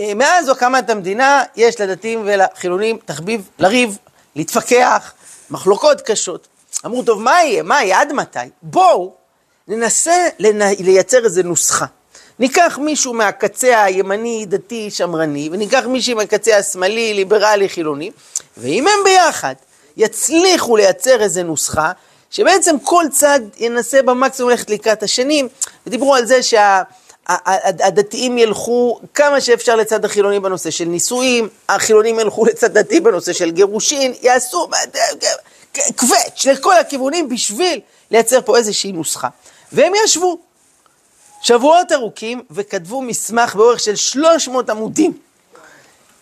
אה, 0.00 0.14
מאז 0.14 0.48
הקמת 0.48 0.90
המדינה 0.90 1.42
יש 1.56 1.80
לדתיים 1.80 2.22
ולחילונים 2.24 2.98
תחביב 3.04 3.48
לריב, 3.58 3.98
להתווכח, 4.36 5.12
מחלוקות 5.50 6.00
קשות. 6.00 6.48
אמרו, 6.86 7.02
טוב, 7.02 7.22
מה 7.22 7.42
יהיה? 7.44 7.62
מה 7.62 7.82
יהיה? 7.82 8.00
עד 8.00 8.12
מתי? 8.12 8.38
בואו 8.62 9.14
ננסה 9.68 10.26
לייצר 10.78 11.24
איזו 11.24 11.42
נוסחה. 11.42 11.86
ניקח 12.38 12.78
מישהו 12.82 13.14
מהקצה 13.14 13.82
הימני, 13.82 14.46
דתי, 14.48 14.90
שמרני, 14.90 15.48
וניקח 15.52 15.84
מישהו 15.86 16.16
מהקצה 16.16 16.56
השמאלי, 16.56 17.14
ליברלי, 17.14 17.68
חילוני, 17.68 18.10
ואם 18.56 18.86
הם 18.88 19.04
ביחד 19.04 19.54
יצליחו 19.96 20.76
לייצר 20.76 21.22
איזו 21.22 21.42
נוסחה, 21.42 21.92
שבעצם 22.30 22.76
כל 22.82 23.04
צד 23.10 23.40
ינסה 23.58 24.02
במקסימום 24.02 24.50
ללכת 24.50 24.70
לקראת 24.70 25.02
השני, 25.02 25.42
ודיברו 25.86 26.14
על 26.14 26.26
זה 26.26 26.42
שהדתיים 27.28 28.38
ילכו 28.38 29.00
כמה 29.14 29.40
שאפשר 29.40 29.76
לצד 29.76 30.04
החילוני 30.04 30.40
בנושא 30.40 30.70
של 30.70 30.84
נישואים, 30.84 31.48
החילונים 31.68 32.20
ילכו 32.20 32.46
לצד 32.48 32.78
דתי 32.78 33.00
בנושא 33.00 33.32
של 33.32 33.50
גירושין, 33.50 34.14
יעשו 34.22 34.68
קווץ' 35.96 36.46
לכל 36.46 36.76
הכיוונים 36.76 37.28
בשביל 37.28 37.80
לייצר 38.10 38.40
פה 38.40 38.56
איזושהי 38.56 38.92
נוסחה. 38.92 39.28
והם 39.72 39.92
ישבו 40.04 40.38
שבועות 41.42 41.92
ארוכים 41.92 42.42
וכתבו 42.50 43.02
מסמך 43.02 43.54
באורך 43.54 43.80
של 43.80 43.96
300 43.96 44.70
עמודים. 44.70 45.18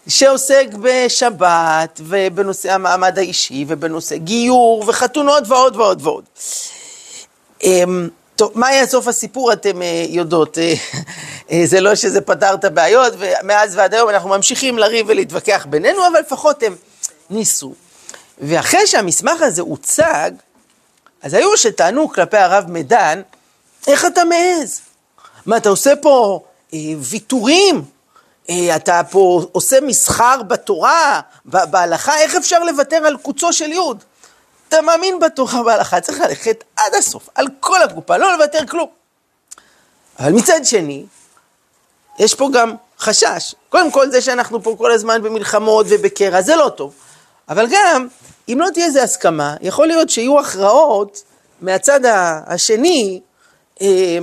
שעוסק 0.08 0.66
בשבת 0.80 2.00
ובנושא 2.04 2.72
המעמד 2.72 3.18
האישי 3.18 3.64
ובנושא 3.68 4.16
גיור 4.16 4.84
וחתונות 4.86 5.44
ועוד 5.48 5.76
ועוד 5.76 6.02
ועוד. 6.02 6.24
טוב, 8.36 8.52
מה 8.54 8.72
יהיה 8.72 8.86
סוף 8.86 9.08
הסיפור 9.08 9.52
אתם 9.52 9.82
אה, 9.82 10.06
יודעות, 10.08 10.58
אה, 10.58 10.74
אה, 11.50 11.62
זה 11.64 11.80
לא 11.80 11.94
שזה 11.94 12.20
פתר 12.20 12.54
את 12.54 12.64
הבעיות 12.64 13.12
ומאז 13.18 13.76
ועד 13.76 13.94
היום 13.94 14.10
אנחנו 14.10 14.28
ממשיכים 14.28 14.78
לריב 14.78 15.06
ולהתווכח 15.08 15.66
בינינו, 15.70 16.06
אבל 16.06 16.20
לפחות 16.20 16.62
הם 16.62 16.76
ניסו. 17.30 17.74
ואחרי 18.38 18.86
שהמסמך 18.86 19.42
הזה 19.42 19.62
הוצג, 19.62 20.30
אז 21.22 21.34
היו 21.34 21.56
שטענו 21.56 22.08
כלפי 22.08 22.36
הרב 22.36 22.64
מדן, 22.68 23.22
איך 23.86 24.04
אתה 24.04 24.24
מעז? 24.24 24.80
מה, 25.46 25.56
אתה 25.56 25.68
עושה 25.68 25.96
פה 25.96 26.40
אה, 26.74 26.78
ויתורים 26.98 27.84
אה, 28.50 28.76
אתה 28.76 29.00
פה 29.10 29.46
עושה 29.52 29.80
מסחר 29.80 30.42
בתורה, 30.42 31.20
בהלכה, 31.44 32.18
איך 32.18 32.36
אפשר 32.36 32.64
לוותר 32.64 32.96
על 32.96 33.16
קוצו 33.16 33.52
של 33.52 33.72
יוד? 33.72 34.04
אתה 34.74 34.82
מאמין 34.82 35.20
בתורה 35.20 35.62
בהלכה, 35.62 36.00
צריך 36.00 36.20
ללכת 36.20 36.64
עד 36.76 36.94
הסוף, 36.98 37.28
על 37.34 37.46
כל 37.60 37.82
הקופה, 37.82 38.16
לא 38.16 38.32
לוותר 38.32 38.66
כלום. 38.66 38.88
אבל 40.18 40.32
מצד 40.32 40.60
שני, 40.64 41.04
יש 42.18 42.34
פה 42.34 42.48
גם 42.52 42.74
חשש. 42.98 43.54
קודם 43.68 43.90
כל 43.90 44.10
זה 44.10 44.20
שאנחנו 44.20 44.62
פה 44.62 44.74
כל 44.78 44.92
הזמן 44.92 45.22
במלחמות 45.22 45.86
ובקרע, 45.88 46.42
זה 46.42 46.56
לא 46.56 46.68
טוב. 46.68 46.94
אבל 47.48 47.66
גם, 47.70 48.08
אם 48.48 48.60
לא 48.60 48.68
תהיה 48.74 48.86
איזו 48.86 49.00
הסכמה, 49.00 49.56
יכול 49.60 49.86
להיות 49.86 50.10
שיהיו 50.10 50.40
הכרעות 50.40 51.22
מהצד 51.60 52.00
השני, 52.46 53.20
אה, 53.80 54.18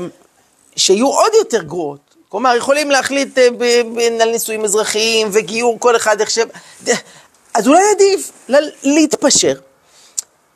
שיהיו 0.75 1.08
עוד 1.08 1.31
יותר 1.34 1.63
גרועות. 1.63 2.15
כלומר, 2.29 2.55
יכולים 2.55 2.91
להחליט 2.91 3.38
אה, 3.38 3.48
על 4.22 4.31
נישואים 4.31 4.63
אזרחיים 4.63 5.27
וגיור, 5.31 5.79
כל 5.79 5.96
אחד 5.96 6.20
איך 6.22 6.29
ש... 6.29 6.39
אז 7.53 7.67
אולי 7.67 7.81
עדיף 7.96 8.31
להתפשר, 8.84 9.53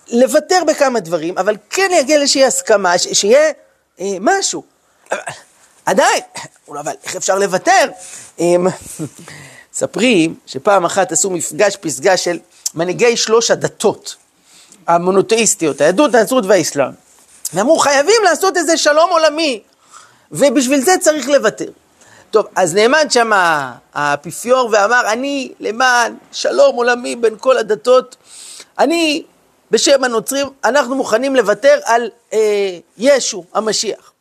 לוותר 0.08 0.64
בכמה 0.68 1.00
דברים, 1.00 1.38
אבל 1.38 1.56
כן 1.70 1.92
להגיע 1.92 2.18
לאיזושהי 2.18 2.46
הסכמה, 2.46 2.98
שיהיה 2.98 3.52
אה, 4.00 4.18
משהו. 4.22 4.64
עדיין, 5.86 6.22
אבל 6.70 6.94
איך 7.04 7.16
אפשר 7.16 7.40
לוותר? 7.40 7.90
מספרים 9.74 10.36
שפעם 10.48 10.86
אחת 10.86 11.12
עשו 11.12 11.30
מפגש 11.30 11.76
פסגה 11.76 12.18
של 12.18 12.40
מנהיגי 12.74 13.18
שלוש 13.18 13.52
הדתות 13.52 14.16
המונותאיסטיות, 14.88 15.82
היהדות, 15.82 16.16
הנצרות 16.16 16.46
והאסלאם. 16.46 16.92
ואמרו, 17.54 17.80
חייבים 17.80 18.24
לעשות 18.24 18.58
איזה 18.58 18.78
שלום 18.78 19.10
עולמי. 19.10 19.62
ובשביל 20.32 20.82
זה 20.82 20.96
צריך 21.02 21.28
לוותר. 21.28 21.70
טוב, 22.32 22.46
אז 22.56 22.76
נעמד 22.76 23.08
שם 23.10 23.32
האפיפיור 23.94 24.70
ואמר, 24.72 25.02
אני 25.12 25.52
למען 25.60 26.16
שלום 26.32 26.76
עולמי 26.76 27.16
בין 27.16 27.36
כל 27.40 27.58
הדתות, 27.58 28.16
אני 28.80 29.24
בשם 29.72 30.04
הנוצרים, 30.04 30.48
אנחנו 30.64 30.96
מוכנים 30.96 31.36
לוותר 31.36 31.80
על 31.84 32.10
אה, 32.34 32.78
ישו 32.98 33.44
המשיח. 33.54 34.12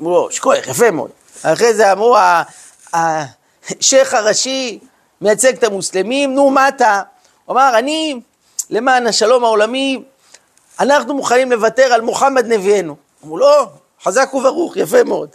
אמרו 0.00 0.30
שכוח, 0.30 0.66
יפה 0.66 0.90
מאוד. 0.90 1.10
אחרי 1.42 1.74
זה 1.74 1.92
אמרו, 1.92 2.16
השייח 2.92 4.14
הראשי 4.14 4.78
מייצג 5.20 5.56
את 5.56 5.64
המוסלמים, 5.64 6.34
נו, 6.34 6.50
מה 6.50 6.68
אתה? 6.68 7.02
הוא 7.44 7.54
אמר, 7.54 7.78
אני, 7.78 8.20
למען 8.70 9.06
השלום 9.06 9.44
העולמי, 9.44 10.02
אנחנו 10.80 11.14
מוכנים 11.14 11.52
לוותר 11.52 11.92
על 11.92 12.00
מוחמד 12.00 12.46
נביאנו. 12.46 12.96
אמרו, 13.24 13.38
לא, 13.38 13.66
חזק 14.02 14.34
וברוך, 14.34 14.76
יפה 14.76 15.04
מאוד. 15.04 15.28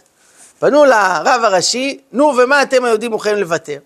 פנו 0.58 0.84
לרב 0.84 1.44
הראשי, 1.44 1.98
נו, 2.12 2.34
ומה 2.38 2.62
אתם 2.62 2.84
היהודים 2.84 3.10
מוכנים 3.10 3.36
לוותר? 3.36 3.78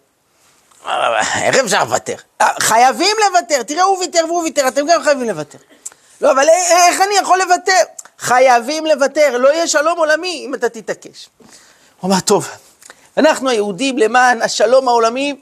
איך 1.42 1.56
אפשר 1.56 1.84
לוותר? 1.84 2.14
חייבים 2.60 3.16
לוותר, 3.26 3.62
תראה, 3.62 3.82
הוא 3.82 3.98
ויתר 3.98 4.24
והוא 4.26 4.42
ויתר, 4.42 4.68
אתם 4.68 4.86
גם 4.86 5.02
חייבים 5.02 5.28
לוותר. 5.28 5.58
לא, 6.20 6.32
אבל 6.32 6.48
איך 6.48 7.00
אני 7.00 7.14
יכול 7.14 7.38
לוותר? 7.38 7.82
חייבים 8.18 8.86
לוותר, 8.86 9.38
לא 9.38 9.48
יהיה 9.48 9.66
שלום 9.66 9.98
עולמי 9.98 10.42
אם 10.46 10.54
אתה 10.54 10.68
תתעקש. 10.68 11.28
הוא 12.00 12.10
אמר, 12.10 12.20
טוב, 12.20 12.48
אנחנו 13.16 13.48
היהודים 13.48 13.98
למען 13.98 14.42
השלום 14.42 14.88
העולמי, 14.88 15.34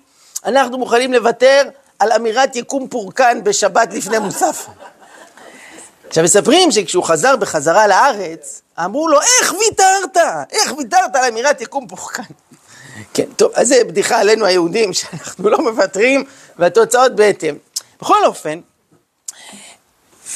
אנחנו 0.45 0.79
מוכנים 0.79 1.13
לוותר 1.13 1.63
על 1.99 2.13
אמירת 2.13 2.57
יקום 2.57 2.89
פורקן 2.89 3.45
בשבת 3.45 3.93
לפני 3.93 4.19
מוסף. 4.19 4.67
עכשיו 6.07 6.25
מספרים 6.25 6.71
שכשהוא 6.73 7.05
חזר 7.05 7.37
בחזרה 7.37 7.87
לארץ, 7.87 8.63
אמרו 8.85 9.09
לו, 9.09 9.21
איך 9.21 9.55
ויתרת? 9.61 10.17
איך 10.51 10.73
ויתרת 10.79 11.17
על 11.17 11.25
אמירת 11.25 11.61
יקום 11.61 11.89
פורקן? 11.89 12.23
כן, 13.15 13.25
טוב, 13.37 13.53
אז 13.55 13.69
זה 13.69 13.85
בדיחה 13.85 14.21
עלינו 14.21 14.47
היהודים, 14.47 14.93
שאנחנו 14.93 15.49
לא 15.49 15.59
מוותרים, 15.59 16.25
והתוצאות 16.59 17.17
בהתאם. 17.17 17.55
בכל 18.01 18.25
אופן, 18.25 18.61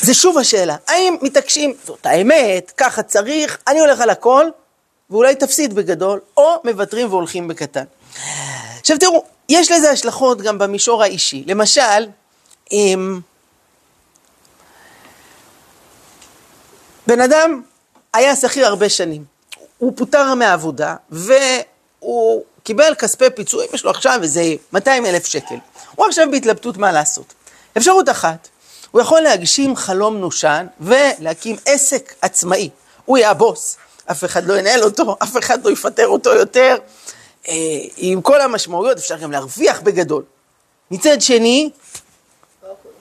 זה 0.00 0.14
שוב 0.14 0.38
השאלה, 0.38 0.76
האם 0.88 1.16
מתעקשים, 1.22 1.74
זאת 1.84 2.06
האמת, 2.06 2.72
ככה 2.76 3.02
צריך, 3.02 3.58
אני 3.68 3.80
הולך 3.80 4.00
על 4.00 4.10
הכל, 4.10 4.46
ואולי 5.10 5.34
תפסיד 5.34 5.74
בגדול, 5.74 6.20
או 6.36 6.54
מוותרים 6.64 7.08
והולכים 7.08 7.48
בקטן. 7.48 7.84
עכשיו 8.80 8.98
תראו, 8.98 9.24
יש 9.48 9.70
לזה 9.70 9.90
השלכות 9.90 10.42
גם 10.42 10.58
במישור 10.58 11.02
האישי. 11.02 11.44
למשל, 11.46 12.08
אם 12.72 13.20
בן 17.06 17.20
אדם 17.20 17.62
היה 18.14 18.36
שכיר 18.36 18.66
הרבה 18.66 18.88
שנים, 18.88 19.24
הוא 19.78 19.92
פוטר 19.96 20.34
מהעבודה, 20.34 20.96
והוא 21.10 22.44
קיבל 22.62 22.94
כספי 22.94 23.30
פיצויים, 23.36 23.70
יש 23.74 23.84
לו 23.84 23.90
עכשיו 23.90 24.18
איזה 24.22 24.42
200 24.72 25.06
אלף 25.06 25.26
שקל. 25.26 25.54
הוא 25.94 26.06
עכשיו 26.06 26.30
בהתלבטות 26.30 26.76
מה 26.76 26.92
לעשות. 26.92 27.34
אפשרות 27.76 28.08
אחת, 28.08 28.48
הוא 28.92 29.00
יכול 29.00 29.20
להגשים 29.20 29.76
חלום 29.76 30.16
נושן 30.16 30.66
ולהקים 30.80 31.56
עסק 31.66 32.14
עצמאי. 32.20 32.70
הוא 33.04 33.18
יהיה 33.18 33.30
הבוס, 33.30 33.76
אף 34.10 34.24
אחד 34.24 34.44
לא 34.44 34.58
ינהל 34.58 34.82
אותו, 34.82 35.16
אף 35.22 35.36
אחד 35.36 35.64
לא 35.64 35.70
יפטר 35.70 36.06
אותו 36.06 36.30
יותר. 36.30 36.76
אה, 37.48 37.54
עם 37.96 38.22
כל 38.22 38.40
המשמעויות 38.40 38.98
אפשר 38.98 39.16
גם 39.16 39.32
להרוויח 39.32 39.80
בגדול. 39.80 40.22
מצד 40.90 41.20
שני, 41.20 41.70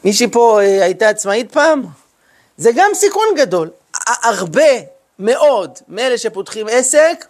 מישהי 0.03 0.27
פה 0.27 0.59
אה, 0.61 0.83
הייתה 0.83 1.09
עצמאית 1.09 1.51
פעם? 1.51 1.85
זה 2.57 2.71
גם 2.75 2.91
סיכון 2.93 3.25
גדול. 3.37 3.69
הרבה 4.07 4.71
מאוד 5.19 5.79
מאלה 5.87 6.17
שפותחים 6.17 6.67
עסק 6.71 7.25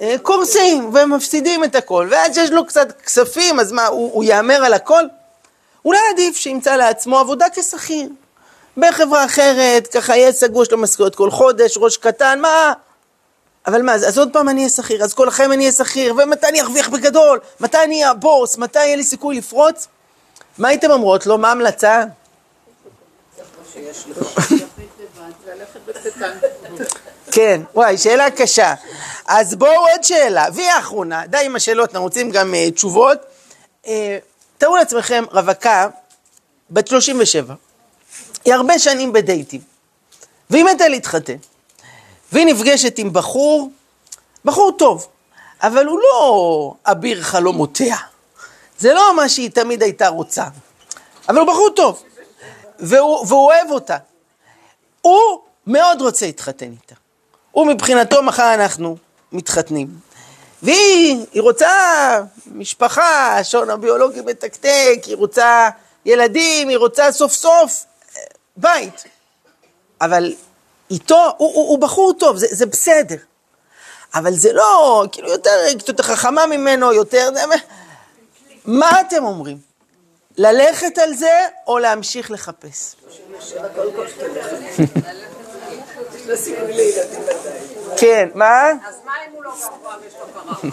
אה, 0.00 0.16
קורסים 0.22 0.90
ומפסידים 0.94 1.64
את 1.64 1.74
הכל, 1.74 2.08
ואז 2.10 2.34
שיש 2.34 2.50
לו 2.50 2.66
קצת 2.66 3.00
כספים, 3.02 3.60
אז 3.60 3.72
מה, 3.72 3.86
הוא, 3.86 4.12
הוא 4.12 4.24
יאמר 4.24 4.64
על 4.64 4.74
הכל? 4.74 5.02
אולי 5.84 5.98
עדיף 6.10 6.36
שימצא 6.36 6.76
לעצמו 6.76 7.18
עבודה 7.18 7.46
כשכיר. 7.54 8.08
בחברה 8.76 9.24
אחרת, 9.24 9.86
ככה 9.86 10.16
יהיה 10.16 10.32
סגור, 10.32 10.62
יש 10.62 10.72
לו 10.72 10.78
משכורת 10.78 11.14
כל 11.14 11.30
חודש, 11.30 11.78
ראש 11.80 11.96
קטן, 11.96 12.38
מה? 12.40 12.72
אבל 13.66 13.82
מה, 13.82 13.94
אז 13.94 14.18
עוד 14.18 14.32
פעם 14.32 14.48
אני 14.48 14.60
אהיה 14.60 14.70
שכיר, 14.70 15.04
אז 15.04 15.14
כל 15.14 15.28
החיים 15.28 15.52
אני 15.52 15.62
אהיה 15.62 15.72
שכיר, 15.72 16.14
ומתי 16.14 16.46
אני 16.48 16.60
ארוויח 16.60 16.88
בגדול? 16.88 17.40
מתי 17.60 17.78
אני 17.84 17.94
אהיה 17.94 18.10
הבוס? 18.10 18.58
מתי 18.58 18.78
יהיה 18.78 18.96
לי 18.96 19.04
סיכוי 19.04 19.36
לפרוץ? 19.36 19.86
מה 20.58 20.68
הייתם 20.68 20.90
אומרות 20.90 21.26
לו? 21.26 21.38
מה 21.38 21.48
ההמלצה? 21.48 22.04
כן, 27.30 27.60
וואי, 27.74 27.98
שאלה 27.98 28.30
קשה. 28.30 28.74
אז 29.26 29.54
בואו 29.54 29.88
עוד 29.88 30.04
שאלה, 30.04 30.46
והיא 30.54 30.70
האחרונה, 30.70 31.26
די 31.26 31.38
עם 31.44 31.56
השאלות, 31.56 31.90
אנחנו 31.90 32.04
רוצים 32.04 32.30
גם 32.30 32.54
uh, 32.54 32.74
תשובות. 32.74 33.18
Uh, 33.84 33.88
תארו 34.64 34.76
לעצמכם 34.76 35.24
רווקה 35.30 35.88
בת 36.70 36.86
37, 36.86 37.54
היא 38.44 38.54
הרבה 38.54 38.78
שנים 38.78 39.12
בדייטים, 39.12 39.60
והיא 40.50 40.64
מתה 40.64 40.88
להתחתן, 40.88 41.36
והיא 42.32 42.46
נפגשת 42.46 42.98
עם 42.98 43.12
בחור, 43.12 43.70
בחור 44.44 44.72
טוב, 44.78 45.08
אבל 45.62 45.86
הוא 45.86 45.98
לא 45.98 46.74
אביר 46.84 47.22
חלומותיה, 47.22 47.96
זה 48.78 48.94
לא 48.94 49.16
מה 49.16 49.28
שהיא 49.28 49.50
תמיד 49.50 49.82
הייתה 49.82 50.08
רוצה, 50.08 50.44
אבל 51.28 51.38
הוא 51.38 51.46
בחור 51.48 51.70
טוב, 51.76 52.02
והוא, 52.78 53.26
והוא 53.26 53.46
אוהב 53.46 53.70
אותה. 53.70 53.96
הוא 55.00 55.40
מאוד 55.66 56.00
רוצה 56.00 56.26
להתחתן 56.26 56.70
איתה. 56.70 56.94
הוא 57.50 57.66
מבחינתו 57.66 58.22
מחר 58.22 58.54
אנחנו 58.54 58.96
מתחתנים. 59.32 59.88
והיא, 60.64 61.26
היא 61.32 61.42
רוצה 61.42 61.70
משפחה, 62.46 63.38
השעון 63.38 63.70
הביולוגי 63.70 64.20
מתקתק, 64.20 65.00
היא 65.06 65.16
רוצה 65.16 65.68
ילדים, 66.04 66.68
היא 66.68 66.78
רוצה 66.78 67.12
סוף 67.12 67.32
סוף 67.32 67.84
אה, 68.16 68.22
בית. 68.56 69.04
אבל 70.00 70.34
איתו, 70.90 71.34
הוא, 71.36 71.54
הוא, 71.54 71.68
הוא 71.68 71.78
בחור 71.78 72.12
טוב, 72.18 72.36
זה, 72.36 72.46
זה 72.50 72.66
בסדר. 72.66 73.16
אבל 74.14 74.32
זה 74.32 74.52
לא, 74.52 75.04
כאילו 75.12 75.28
יותר, 75.28 75.50
יותר 75.88 76.02
חכמה 76.02 76.46
ממנו, 76.46 76.92
יותר... 76.92 77.30
מה 78.64 79.00
אתם 79.00 79.24
אומרים? 79.24 79.58
ללכת 80.36 80.98
על 80.98 81.14
זה 81.14 81.46
או 81.66 81.78
להמשיך 81.78 82.30
לחפש? 82.30 82.94
כן, 87.96 88.28
מה? 88.34 88.70
אז 88.70 88.94
מה 89.04 89.12
אם 89.28 89.32
הוא 89.32 89.44
לא 89.44 89.50
גבוה 89.50 89.96
ויש 90.02 90.14
לו 90.20 90.26
קרחת? 90.34 90.64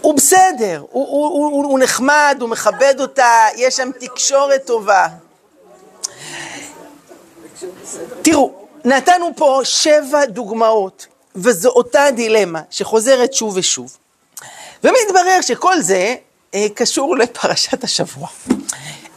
הוא 0.00 0.14
בסדר, 0.14 0.82
הוא, 0.90 1.06
הוא, 1.08 1.46
הוא, 1.46 1.64
הוא 1.64 1.78
נחמד, 1.78 2.38
הוא 2.40 2.48
מכבד 2.48 2.94
אותה, 3.00 3.46
יש 3.56 3.76
שם 3.76 3.90
תקשורת 4.00 4.64
טובה. 4.66 5.06
תראו, 8.22 8.52
נתנו 8.84 9.30
פה 9.36 9.60
שבע 9.64 10.24
דוגמאות, 10.24 11.06
וזו 11.34 11.68
אותה 11.68 12.10
דילמה 12.10 12.60
שחוזרת 12.70 13.34
שוב 13.34 13.56
ושוב. 13.56 13.96
ומתברר 14.84 15.40
שכל 15.40 15.80
זה 15.80 16.14
אה, 16.54 16.66
קשור 16.74 17.16
לפרשת 17.16 17.84
השבוע. 17.84 18.28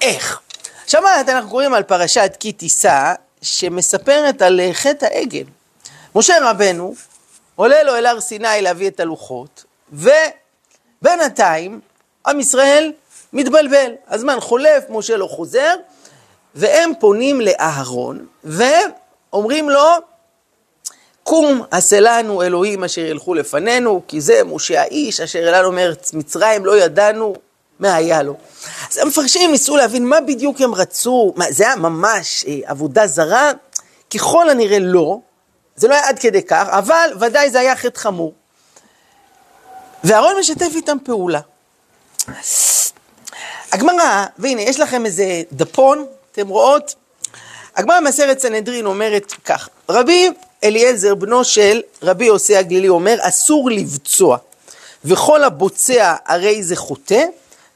איך? 0.01 0.41
עכשיו 0.83 1.03
אנחנו 1.27 1.49
קוראים 1.49 1.73
על 1.73 1.83
פרשת 1.83 2.37
כי 2.39 2.51
תישא, 2.51 3.13
שמספרת 3.41 4.41
על 4.41 4.59
אה, 4.59 4.73
חטא 4.73 5.05
העגל. 5.05 5.43
משה 6.15 6.35
רבנו 6.41 6.93
עולה 7.55 7.83
לו 7.83 7.95
אל 7.95 8.05
הר 8.05 8.21
סיני 8.21 8.61
להביא 8.61 8.87
את 8.87 8.99
הלוחות, 8.99 9.65
ובינתיים 9.93 11.79
עם 12.27 12.39
ישראל 12.39 12.93
מתבלבל. 13.33 13.91
הזמן 14.07 14.39
חולף, 14.39 14.83
משה 14.89 15.17
לא 15.17 15.27
חוזר, 15.27 15.75
והם 16.55 16.91
פונים 16.99 17.41
לאהרון, 17.41 18.25
ואומרים 18.43 19.69
לו, 19.69 19.89
קום 21.23 21.63
עשה 21.71 21.99
לנו 21.99 22.43
אלוהים 22.43 22.83
אשר 22.83 23.01
ילכו 23.01 23.33
לפנינו, 23.33 24.01
כי 24.07 24.21
זה 24.21 24.43
משה 24.43 24.81
האיש 24.81 25.21
אשר 25.21 25.49
אלינו 25.49 25.71
מארץ 25.71 26.13
מצרים, 26.13 26.65
לא 26.65 26.77
ידענו 26.77 27.35
מה 27.81 27.95
היה 27.95 28.23
לו. 28.23 28.35
אז 28.91 28.97
המפרשים 28.97 29.51
ניסו 29.51 29.77
להבין 29.77 30.05
מה 30.05 30.21
בדיוק 30.21 30.61
הם 30.61 30.75
רצו, 30.75 31.33
מה, 31.35 31.45
זה 31.49 31.63
היה 31.63 31.75
ממש 31.75 32.45
אה, 32.47 32.59
עבודה 32.65 33.07
זרה? 33.07 33.51
ככל 34.13 34.49
הנראה 34.49 34.79
לא, 34.79 35.19
זה 35.75 35.87
לא 35.87 35.93
היה 35.93 36.09
עד 36.09 36.19
כדי 36.19 36.43
כך, 36.43 36.67
אבל 36.69 37.09
ודאי 37.19 37.49
זה 37.49 37.59
היה 37.59 37.75
חטא 37.75 37.99
חמור. 37.99 38.33
ואהרון 40.03 40.39
משתף 40.39 40.69
איתם 40.75 40.97
פעולה. 41.03 41.39
הגמרא, 43.71 44.25
והנה, 44.37 44.61
יש 44.61 44.79
לכם 44.79 45.05
איזה 45.05 45.41
דפון, 45.51 46.05
אתם 46.31 46.47
רואות? 46.47 46.95
הגמרא 47.75 47.99
במסכת 47.99 48.39
סנהדרין 48.39 48.85
אומרת 48.85 49.33
כך, 49.45 49.69
רבי 49.89 50.29
אליעזר, 50.63 51.15
בנו 51.15 51.43
של 51.43 51.81
רבי 52.03 52.25
יוסי 52.25 52.57
הגלילי, 52.57 52.89
אומר, 52.89 53.17
אסור 53.19 53.71
לבצוע, 53.71 54.37
וכל 55.05 55.43
הבוצע 55.43 56.15
הרי 56.25 56.63
זה 56.63 56.75
חוטא, 56.75 57.23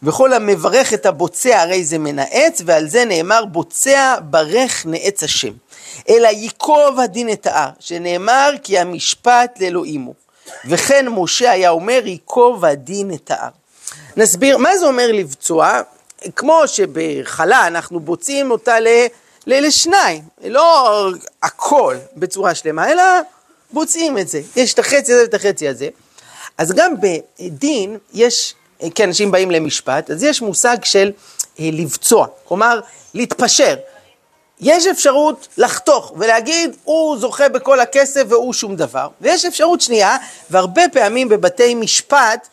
וכל 0.03 0.33
המברך 0.33 0.93
את 0.93 1.05
הבוצע 1.05 1.61
הרי 1.61 1.85
זה 1.85 1.97
מנאץ, 1.97 2.61
ועל 2.65 2.87
זה 2.87 3.05
נאמר 3.05 3.45
בוצע 3.45 4.15
ברך 4.23 4.85
נאץ 4.85 5.23
השם. 5.23 5.51
אלא 6.09 6.27
ייקוב 6.27 6.99
הדין 6.99 7.31
את 7.31 7.47
ההר, 7.47 7.69
שנאמר 7.79 8.51
כי 8.63 8.79
המשפט 8.79 9.61
לאלוהים 9.61 10.01
הוא. 10.01 10.15
וכן 10.65 11.05
משה 11.09 11.51
היה 11.51 11.69
אומר 11.69 12.01
ייקוב 12.05 12.65
הדין 12.65 13.13
את 13.13 13.31
ההר. 13.31 13.49
נסביר, 14.17 14.57
מה 14.57 14.77
זה 14.77 14.85
אומר 14.85 15.11
לבצוע? 15.11 15.81
כמו 16.35 16.61
שבחלה 16.67 17.67
אנחנו 17.67 17.99
בוצעים 17.99 18.51
אותה 18.51 18.79
ל, 18.79 18.87
ל, 19.47 19.65
לשניים, 19.67 20.21
לא 20.43 21.09
הכל 21.43 21.95
בצורה 22.15 22.55
שלמה, 22.55 22.91
אלא 22.91 23.03
בוצעים 23.71 24.17
את 24.17 24.27
זה. 24.27 24.41
יש 24.55 24.73
את 24.73 24.79
החצי 24.79 25.13
הזה 25.13 25.21
ואת 25.21 25.33
החצי 25.33 25.67
הזה. 25.67 25.89
אז 26.57 26.71
גם 26.71 26.93
בדין 27.01 27.97
יש, 28.13 28.55
כי 28.95 29.03
אנשים 29.03 29.31
באים 29.31 29.51
למשפט, 29.51 30.11
אז 30.11 30.23
יש 30.23 30.41
מושג 30.41 30.77
של 30.83 31.11
אה, 31.59 31.69
לבצוע, 31.73 32.27
כלומר 32.43 32.79
להתפשר. 33.13 33.75
יש 34.59 34.87
אפשרות 34.87 35.47
לחתוך 35.57 36.13
ולהגיד, 36.17 36.75
הוא 36.83 37.17
זוכה 37.17 37.49
בכל 37.49 37.79
הכסף 37.79 38.23
והוא 38.29 38.53
שום 38.53 38.75
דבר. 38.75 39.07
ויש 39.21 39.45
אפשרות 39.45 39.81
שנייה, 39.81 40.17
והרבה 40.49 40.81
פעמים 40.93 41.29
בבתי 41.29 41.75
משפט, 41.75 42.47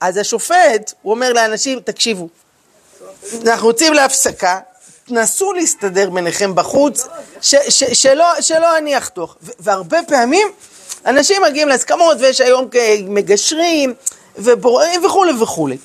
אז 0.00 0.16
השופט, 0.16 0.92
הוא 1.02 1.10
אומר 1.14 1.32
לאנשים, 1.32 1.80
תקשיבו, 1.80 2.28
אנחנו 3.46 3.68
יוצאים 3.68 3.92
להפסקה, 3.92 4.58
תנסו 5.06 5.52
להסתדר 5.52 6.10
ביניכם 6.10 6.54
בחוץ, 6.54 7.06
ש, 7.40 7.54
ש, 7.68 7.84
שלא, 7.84 8.40
שלא 8.40 8.78
אני 8.78 8.98
אחתוך. 8.98 9.36
והרבה 9.58 9.98
פעמים 10.08 10.48
אנשים 11.06 11.42
מגיעים 11.42 11.68
להסכמות, 11.68 12.16
ויש 12.20 12.40
היום 12.40 12.68
מגשרים 13.08 13.94
ובוררים 14.36 15.04
וכולי 15.04 15.32
וכולי. 15.42 15.76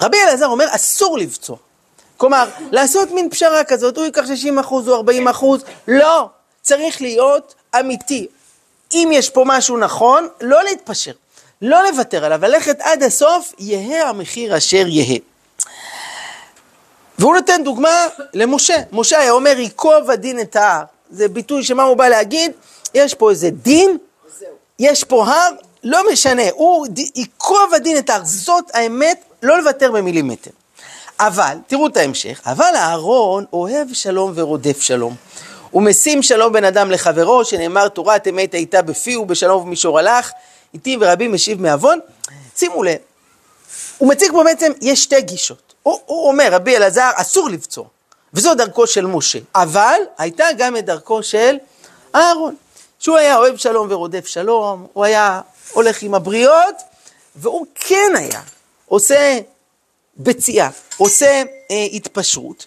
רבי 0.00 0.16
אלעזר 0.22 0.46
אומר, 0.46 0.66
אסור 0.70 1.18
לבצוע. 1.18 1.56
כלומר, 2.16 2.48
לעשות 2.70 3.10
מין 3.10 3.30
פשרה 3.30 3.64
כזאת, 3.64 3.96
הוא 3.96 4.04
ייקח 4.04 4.26
60 4.26 4.58
אחוז 4.58 4.88
או 4.88 4.94
40 4.94 5.28
אחוז, 5.28 5.64
לא, 5.88 6.28
צריך 6.62 7.02
להיות 7.02 7.54
אמיתי. 7.80 8.26
אם 8.92 9.10
יש 9.12 9.30
פה 9.30 9.42
משהו 9.46 9.76
נכון, 9.76 10.28
לא 10.40 10.64
להתפשר, 10.64 11.12
לא 11.62 11.90
לוותר 11.90 12.24
עליו, 12.24 12.38
ללכת 12.42 12.80
עד 12.80 13.02
הסוף, 13.02 13.52
יהא 13.58 14.08
המחיר 14.08 14.56
אשר 14.56 14.86
יהא. 14.86 15.18
והוא 17.18 17.34
נותן 17.34 17.64
דוגמה 17.64 18.06
למשה. 18.34 18.76
משה 18.92 19.18
היה 19.18 19.30
אומר, 19.30 19.58
ייקוב 19.58 20.10
הדין 20.10 20.40
את 20.40 20.56
ההר. 20.56 20.84
זה 21.10 21.28
ביטוי 21.28 21.64
שמה 21.64 21.82
הוא 21.82 21.96
בא 21.96 22.08
להגיד? 22.08 22.52
יש 22.94 23.14
פה 23.14 23.30
איזה 23.30 23.50
דין, 23.50 23.98
יש 24.78 25.04
פה 25.04 25.26
הר, 25.26 25.50
לא 25.84 26.02
משנה, 26.12 26.42
הוא 26.54 26.86
ייקוב 27.14 27.74
הדין 27.76 27.98
את 27.98 28.10
ההר. 28.10 28.20
זאת 28.24 28.64
האמת, 28.74 29.24
לא 29.42 29.58
לוותר 29.58 29.92
במילימטר. 29.92 30.50
אבל, 31.20 31.56
תראו 31.66 31.86
את 31.86 31.96
ההמשך, 31.96 32.40
אבל 32.46 32.72
אהרון 32.74 33.44
אוהב 33.52 33.92
שלום 33.92 34.32
ורודף 34.34 34.80
שלום. 34.80 35.14
הוא 35.70 35.82
משים 35.82 36.22
שלום 36.22 36.52
בין 36.52 36.64
אדם 36.64 36.90
לחברו, 36.90 37.44
שנאמר 37.44 37.88
תורת 37.88 38.28
אמת 38.28 38.54
הייתה 38.54 38.82
בפי 38.82 39.16
ובשלום 39.16 39.62
ובמישור 39.62 39.98
הלך, 39.98 40.30
איתי 40.74 40.96
ורבים 41.00 41.32
משיב 41.32 41.62
מעוון. 41.62 41.98
שימו 42.56 42.82
לב, 42.82 42.96
הוא 43.98 44.08
מציג 44.08 44.32
פה 44.32 44.44
בעצם, 44.44 44.72
יש 44.80 45.02
שתי 45.02 45.20
גישות. 45.20 45.74
הוא, 45.82 46.00
הוא 46.06 46.28
אומר, 46.28 46.48
רבי 46.52 46.76
אלעזר, 46.76 47.10
אסור 47.14 47.48
לבצור, 47.48 47.88
וזו 48.34 48.54
דרכו 48.54 48.86
של 48.86 49.06
משה, 49.06 49.38
אבל 49.54 50.00
הייתה 50.18 50.44
גם 50.58 50.76
את 50.76 50.84
דרכו 50.84 51.22
של 51.22 51.56
אהרון, 52.14 52.54
שהוא 52.98 53.16
היה 53.16 53.36
אוהב 53.36 53.56
שלום 53.56 53.86
ורודף 53.90 54.26
שלום, 54.26 54.86
הוא 54.92 55.04
היה 55.04 55.40
הולך 55.72 56.02
עם 56.02 56.14
הבריות, 56.14 56.76
והוא 57.36 57.66
כן 57.74 58.12
היה 58.16 58.40
עושה 58.86 59.40
בציעה, 60.16 60.70
עושה 60.96 61.42
אה, 61.70 61.86
התפשרות. 61.92 62.66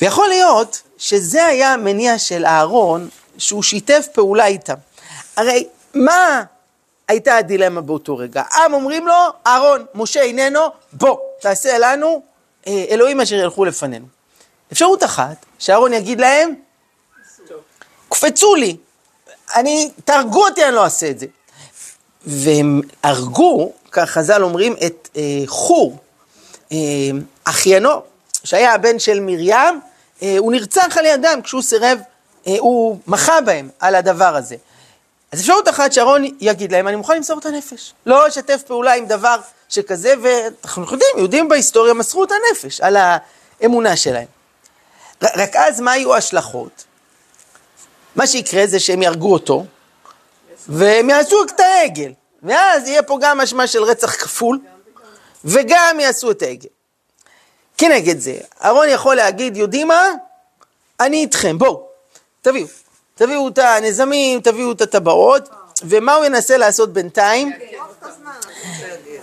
ויכול 0.00 0.28
להיות 0.28 0.82
שזה 0.98 1.46
היה 1.46 1.72
המניע 1.72 2.18
של 2.18 2.46
אהרון, 2.46 3.08
שהוא 3.38 3.62
שיתף 3.62 4.06
פעולה 4.12 4.46
איתם. 4.46 4.74
הרי 5.36 5.68
מה 5.94 6.42
הייתה 7.08 7.36
הדילמה 7.36 7.80
באותו 7.80 8.16
רגע? 8.16 8.42
עם 8.52 8.74
אומרים 8.74 9.06
לו, 9.06 9.14
אהרון, 9.46 9.86
משה 9.94 10.22
איננו, 10.22 10.60
בוא, 10.92 11.18
תעשה 11.40 11.78
לנו 11.78 12.22
אה, 12.66 12.84
אלוהים 12.90 13.20
אשר 13.20 13.34
ילכו 13.34 13.64
לפנינו. 13.64 14.06
אפשרות 14.72 15.04
אחת, 15.04 15.46
שאהרון 15.58 15.92
יגיד 15.92 16.20
להם, 16.20 16.54
קפצו 18.08 18.54
לי, 18.54 18.76
אני, 19.56 19.90
תהרגו 20.04 20.44
אותי, 20.48 20.64
אני 20.64 20.74
לא 20.74 20.84
אעשה 20.84 21.10
את 21.10 21.18
זה. 21.18 21.26
והם 22.26 22.80
הרגו, 23.02 23.72
כך 23.92 24.10
חז"ל 24.10 24.42
אומרים, 24.42 24.76
את 24.86 25.08
אה, 25.16 25.22
חור, 25.46 25.98
אה, 26.72 26.78
אחיינו, 27.44 28.02
שהיה 28.44 28.74
הבן 28.74 28.98
של 28.98 29.20
מרים, 29.20 29.80
אה, 30.22 30.36
הוא 30.38 30.52
נרצח 30.52 30.96
על 30.98 31.06
ידם 31.06 31.40
כשהוא 31.44 31.62
סירב, 31.62 31.98
אה, 32.46 32.56
הוא 32.58 32.98
מחה 33.06 33.40
בהם 33.40 33.68
על 33.80 33.94
הדבר 33.94 34.36
הזה. 34.36 34.56
אז 35.32 35.40
אפשרות 35.40 35.68
אחת 35.68 35.92
שאהרון 35.92 36.24
יגיד 36.40 36.72
להם, 36.72 36.88
אני 36.88 36.96
מוכן 36.96 37.16
למסור 37.16 37.38
את 37.38 37.46
הנפש. 37.46 37.92
לא 38.06 38.28
אשתף 38.28 38.62
פעולה 38.66 38.94
עם 38.94 39.06
דבר 39.06 39.36
שכזה, 39.68 40.14
ואנחנו 40.22 40.82
יודעים, 40.82 41.10
יהודים 41.16 41.48
בהיסטוריה 41.48 41.94
מסרו 41.94 42.24
את 42.24 42.30
הנפש 42.30 42.80
על 42.80 42.96
האמונה 43.60 43.96
שלהם. 43.96 44.26
רק 45.22 45.56
אז 45.56 45.80
מה 45.80 45.96
יהיו 45.96 46.14
ההשלכות? 46.14 46.84
מה 48.16 48.26
שיקרה 48.26 48.66
זה 48.66 48.80
שהם 48.80 49.02
יהרגו 49.02 49.32
אותו, 49.32 49.64
והם 50.68 51.10
יעשו 51.10 51.44
את 51.44 51.60
העגל. 51.60 52.12
ואז 52.42 52.88
יהיה 52.88 53.02
פה 53.02 53.18
גם 53.20 53.40
אשמה 53.40 53.66
של 53.66 53.82
רצח 53.82 54.14
כפול, 54.14 54.58
וגם 55.44 56.00
יעשו 56.00 56.30
את 56.30 56.42
העגל. 56.42 56.68
כנגד 57.78 58.18
זה, 58.18 58.34
אהרון 58.64 58.88
יכול 58.88 59.14
להגיד, 59.14 59.56
יודעים 59.56 59.88
מה? 59.88 60.08
אני 61.00 61.16
איתכם, 61.16 61.58
בואו, 61.58 61.86
תביאו. 62.42 62.66
תביאו 63.14 63.48
את 63.48 63.58
הנזמים, 63.58 64.40
תביאו 64.40 64.72
את 64.72 64.80
הטבעות, 64.80 65.48
ומה 65.82 66.14
הוא 66.14 66.24
ינסה 66.24 66.56
לעשות 66.56 66.92
בינתיים? 66.92 67.52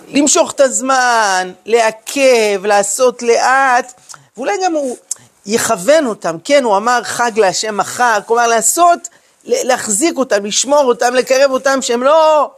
למשוך 0.07 0.51
את 0.51 0.59
הזמן, 0.59 1.51
לעכב, 1.65 2.65
לעשות 2.65 3.21
לאט, 3.21 3.93
ואולי 4.37 4.53
גם 4.63 4.73
הוא 4.73 4.97
יכוון 5.45 6.05
אותם, 6.05 6.35
כן, 6.43 6.63
הוא 6.63 6.77
אמר 6.77 7.03
חג 7.03 7.31
להשם 7.35 7.77
מחר, 7.77 8.17
כלומר 8.25 8.47
לעשות, 8.47 9.09
להחזיק 9.43 10.17
אותם, 10.17 10.45
לשמור 10.45 10.83
אותם, 10.83 11.13
לקרב 11.13 11.51
אותם, 11.51 11.81
שהם 11.81 12.03
לא 12.03 12.51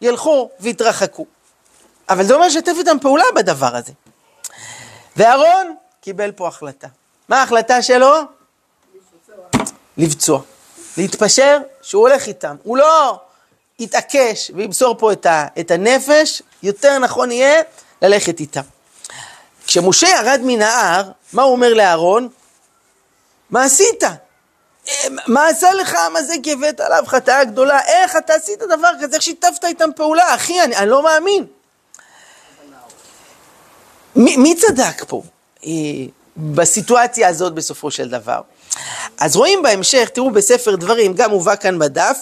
ילכו 0.00 0.50
ויתרחקו. 0.60 1.26
אבל 2.08 2.24
זה 2.24 2.34
אומר 2.34 2.46
לשתף 2.46 2.72
איתם 2.78 2.96
פעולה 3.02 3.24
בדבר 3.36 3.76
הזה. 3.76 3.92
ואהרון 5.16 5.74
קיבל 6.00 6.32
פה 6.32 6.48
החלטה. 6.48 6.88
מה 7.28 7.40
ההחלטה 7.40 7.82
שלו? 7.82 8.16
לבצוע. 9.96 10.40
להתפשר 10.96 11.58
שהוא 11.82 12.08
הולך 12.08 12.26
איתם. 12.26 12.56
הוא 12.62 12.76
לא 12.76 13.20
יתעקש 13.78 14.50
וימסור 14.54 14.96
פה 14.98 15.12
את, 15.12 15.26
את 15.60 15.70
הנפש, 15.70 16.42
יותר 16.62 16.98
נכון 16.98 17.30
יהיה 17.30 17.62
ללכת 18.02 18.40
איתם. 18.40 18.60
כשמשה 19.66 20.08
ירד 20.08 20.40
מן 20.42 20.62
ההר, 20.62 21.10
מה 21.32 21.42
הוא 21.42 21.52
אומר 21.52 21.74
לאהרון? 21.74 22.28
מה 23.50 23.64
עשית? 23.64 24.02
אה, 24.90 25.08
מה 25.26 25.46
עשה 25.48 25.72
לך 25.72 25.96
מה 26.12 26.22
זה 26.22 26.34
כי 26.42 26.52
הבאת 26.52 26.80
עליו 26.80 27.02
חטאה 27.06 27.44
גדולה? 27.44 27.80
איך 27.86 28.16
אתה 28.16 28.34
עשית 28.34 28.58
דבר 28.58 28.90
כזה? 29.00 29.14
איך 29.14 29.22
שיתפת 29.22 29.64
איתם 29.64 29.90
פעולה? 29.96 30.34
אחי, 30.34 30.60
אני, 30.60 30.76
אני 30.76 30.90
לא 30.90 31.02
מאמין. 31.02 31.46
מי, 34.16 34.36
מי 34.36 34.54
צדק 34.54 35.04
פה 35.08 35.22
אה, 35.66 35.70
בסיטואציה 36.36 37.28
הזאת 37.28 37.54
בסופו 37.54 37.90
של 37.90 38.08
דבר? 38.08 38.40
אז 39.18 39.36
רואים 39.36 39.62
בהמשך, 39.62 40.08
תראו 40.08 40.30
בספר 40.30 40.76
דברים, 40.76 41.14
גם 41.14 41.30
הובא 41.30 41.56
כאן 41.56 41.78
בדף, 41.78 42.20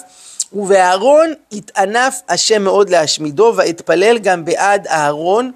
ובאהרון 0.53 1.33
התענף 1.51 2.21
השם 2.29 2.61
מאוד 2.61 2.89
להשמידו, 2.89 3.53
ואתפלל 3.55 4.17
גם 4.17 4.45
בעד 4.45 4.87
אהרון 4.87 5.51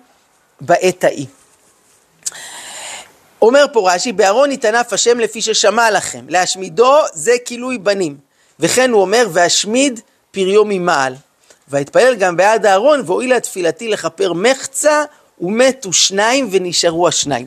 בעת 0.62 1.04
ההיא. 1.04 1.28
אומר 3.44 3.66
פה 3.74 3.92
רש"י, 3.92 4.12
באהרון 4.12 4.52
התענף 4.52 4.94
השם 4.94 5.20
לפי 5.20 5.42
ששמע 5.42 5.92
לכם, 5.92 6.26
להשמידו 6.30 6.96
זה 7.14 7.32
כילוי 7.46 7.78
בנים. 7.78 8.18
וכן 8.60 8.92
הוא 8.92 9.02
אומר, 9.02 9.28
והשמיד 9.34 10.00
פריו 10.32 10.66
ממעל. 10.66 11.16
ואתפלל 11.68 12.16
גם 12.16 12.38
בעד 12.38 12.66
אהרון, 12.66 13.02
והואילה 13.06 13.40
תפילתי 13.40 13.88
לכפר 13.88 14.34
מחצה, 14.34 15.04
ומתו 15.42 15.94
שניים 15.94 16.50
ונשארו 16.52 17.08
השניים. 17.08 17.46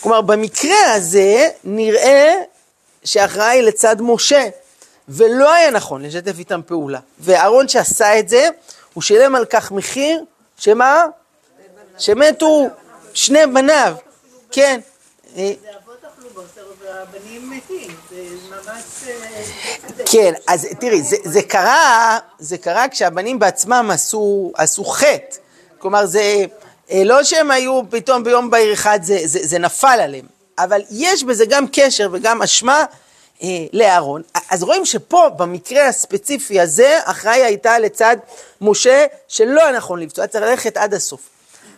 כלומר, 0.00 0.20
במקרה 0.20 0.92
הזה 0.94 1.48
נראה 1.64 2.34
שאחראי 3.04 3.62
לצד 3.62 3.96
משה, 4.00 4.48
ולא 5.08 5.52
היה 5.52 5.70
נכון 5.70 6.02
לשתף 6.02 6.38
איתם 6.38 6.60
פעולה. 6.66 6.98
ואהרון 7.20 7.68
שעשה 7.68 8.18
את 8.18 8.28
זה, 8.28 8.48
הוא 8.94 9.02
שילם 9.02 9.34
על 9.34 9.44
כך 9.44 9.72
מחיר, 9.72 10.24
שמה? 10.58 11.04
שמתו 11.98 12.68
שני 13.14 13.46
בניו, 13.46 13.94
כן. 14.52 14.80
זה 15.34 15.54
אבות 15.82 16.04
אכלו 16.04 16.30
בשר 16.30 16.66
והבנים 16.80 17.50
מתים, 17.50 17.96
זה 18.10 18.22
ממש... 18.50 18.82
אה, 19.08 20.04
כן, 20.12 20.32
אז 20.46 20.66
תראי, 20.80 21.02
זה, 21.02 21.16
זה 21.24 21.42
קרה, 21.42 22.18
זה 22.38 22.58
קרה 22.58 22.88
כשהבנים 22.88 23.38
בעצמם 23.38 23.90
עשו, 23.92 24.52
עשו 24.54 24.84
חטא. 24.84 25.36
כלומר, 25.78 26.06
זה 26.06 26.44
אה, 26.90 27.02
לא 27.04 27.24
שהם 27.24 27.50
היו 27.50 27.80
פתאום 27.90 28.24
ביום 28.24 28.50
בהיר 28.50 28.72
אחד, 28.72 28.98
זה, 29.02 29.18
זה, 29.24 29.38
זה 29.42 29.58
נפל 29.58 30.00
עליהם. 30.00 30.26
אבל 30.58 30.82
יש 30.90 31.24
בזה 31.24 31.46
גם 31.46 31.64
קשר 31.72 32.08
וגם 32.12 32.42
אשמה, 32.42 32.84
אה, 33.42 33.48
לאהרון. 33.72 34.22
אז 34.50 34.62
רואים 34.62 34.84
שפה, 34.84 35.28
במקרה 35.36 35.88
הספציפי 35.88 36.60
הזה, 36.60 36.98
אחראי 37.04 37.44
הייתה 37.44 37.78
לצד 37.78 38.16
משה, 38.60 39.06
שלא 39.28 39.62
היה 39.62 39.76
נכון 39.76 40.00
לפצוע, 40.00 40.22
היה 40.22 40.28
צריך 40.28 40.44
ללכת 40.44 40.76
עד 40.76 40.94
הסוף. 40.94 41.20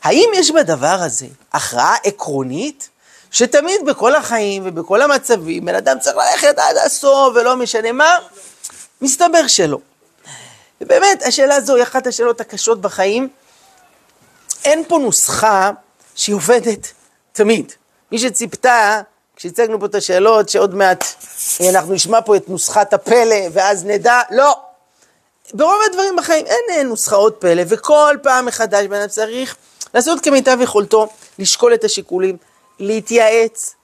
האם 0.03 0.31
יש 0.35 0.51
בדבר 0.51 0.99
הזה 1.01 1.27
הכרעה 1.53 1.97
עקרונית, 2.05 2.89
שתמיד 3.31 3.81
בכל 3.87 4.15
החיים 4.15 4.63
ובכל 4.67 5.03
המצבים, 5.03 5.65
בן 5.65 5.75
אדם 5.75 5.99
צריך 5.99 6.17
ללכת 6.17 6.59
עד 6.59 6.77
הסוף 6.77 7.35
ולא 7.35 7.57
משנה 7.57 7.93
מה? 7.93 8.19
מסתבר 9.01 9.47
שלא. 9.47 9.79
ובאמת, 10.81 11.23
השאלה 11.23 11.55
הזו 11.55 11.75
היא 11.75 11.83
אחת 11.83 12.07
השאלות 12.07 12.41
הקשות 12.41 12.81
בחיים. 12.81 13.29
אין 14.65 14.85
פה 14.89 14.99
נוסחה 14.99 15.71
שהיא 16.15 16.35
עובדת 16.35 16.93
תמיד. 17.33 17.73
מי 18.13 18.19
שציפתה, 18.19 19.01
כשהצגנו 19.37 19.81
פה 19.81 19.87
את 19.87 19.95
השאלות, 19.95 20.49
שעוד 20.49 20.75
מעט 20.75 21.05
אנחנו 21.71 21.95
נשמע 21.95 22.21
פה 22.21 22.37
את 22.37 22.49
נוסחת 22.49 22.93
הפלא 22.93 23.37
ואז 23.53 23.85
נדע, 23.85 24.21
לא. 24.31 24.61
ברוב 25.55 25.81
הדברים 25.91 26.17
בחיים 26.17 26.47
אין 26.47 26.65
אה, 26.71 26.83
נוסחאות 26.83 27.37
פלא, 27.39 27.63
וכל 27.69 28.17
פעם 28.23 28.47
מחדש 28.47 28.87
בן 28.87 28.97
אדם 28.97 29.09
צריך 29.09 29.57
לעשות 29.95 30.21
כמיטב 30.21 30.59
יכולתו, 30.61 31.09
לשקול 31.39 31.75
את 31.75 31.85
השיקולים, 31.85 32.37
להתייעץ, 32.79 33.75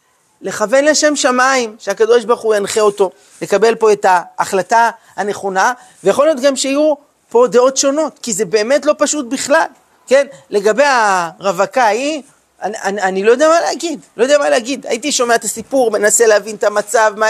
לכוון 0.40 0.84
לשם 0.84 1.16
שמיים, 1.16 1.76
שהקדוש 1.78 2.24
ברוך 2.24 2.40
הוא 2.40 2.54
ינחה 2.54 2.80
אותו, 2.80 3.10
לקבל 3.42 3.74
פה 3.74 3.92
את 3.92 4.06
ההחלטה 4.08 4.90
הנכונה, 5.16 5.72
ויכול 6.04 6.26
להיות 6.26 6.40
גם 6.40 6.56
שיהיו 6.56 6.94
פה 7.28 7.46
דעות 7.50 7.76
שונות, 7.76 8.18
כי 8.22 8.32
זה 8.32 8.44
באמת 8.44 8.86
לא 8.86 8.94
פשוט 8.98 9.26
בכלל, 9.26 9.66
כן? 10.06 10.26
לגבי 10.50 10.84
הרווקה 10.86 11.82
ההיא, 11.82 12.22
אני, 12.62 12.76
אני, 12.82 13.02
אני 13.02 13.22
לא 13.24 13.30
יודע 13.30 13.48
מה 13.48 13.60
להגיד, 13.60 14.00
לא 14.16 14.22
יודע 14.22 14.38
מה 14.38 14.50
להגיד. 14.50 14.86
הייתי 14.86 15.12
שומע 15.12 15.34
את 15.34 15.44
הסיפור, 15.44 15.90
מנסה 15.90 16.26
להבין 16.26 16.56
את 16.56 16.64
המצב, 16.64 17.12
מה... 17.16 17.26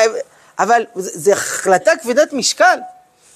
אבל 0.58 0.84
זו 0.96 1.32
החלטה 1.32 1.92
כבדת 2.02 2.32
משקל, 2.32 2.78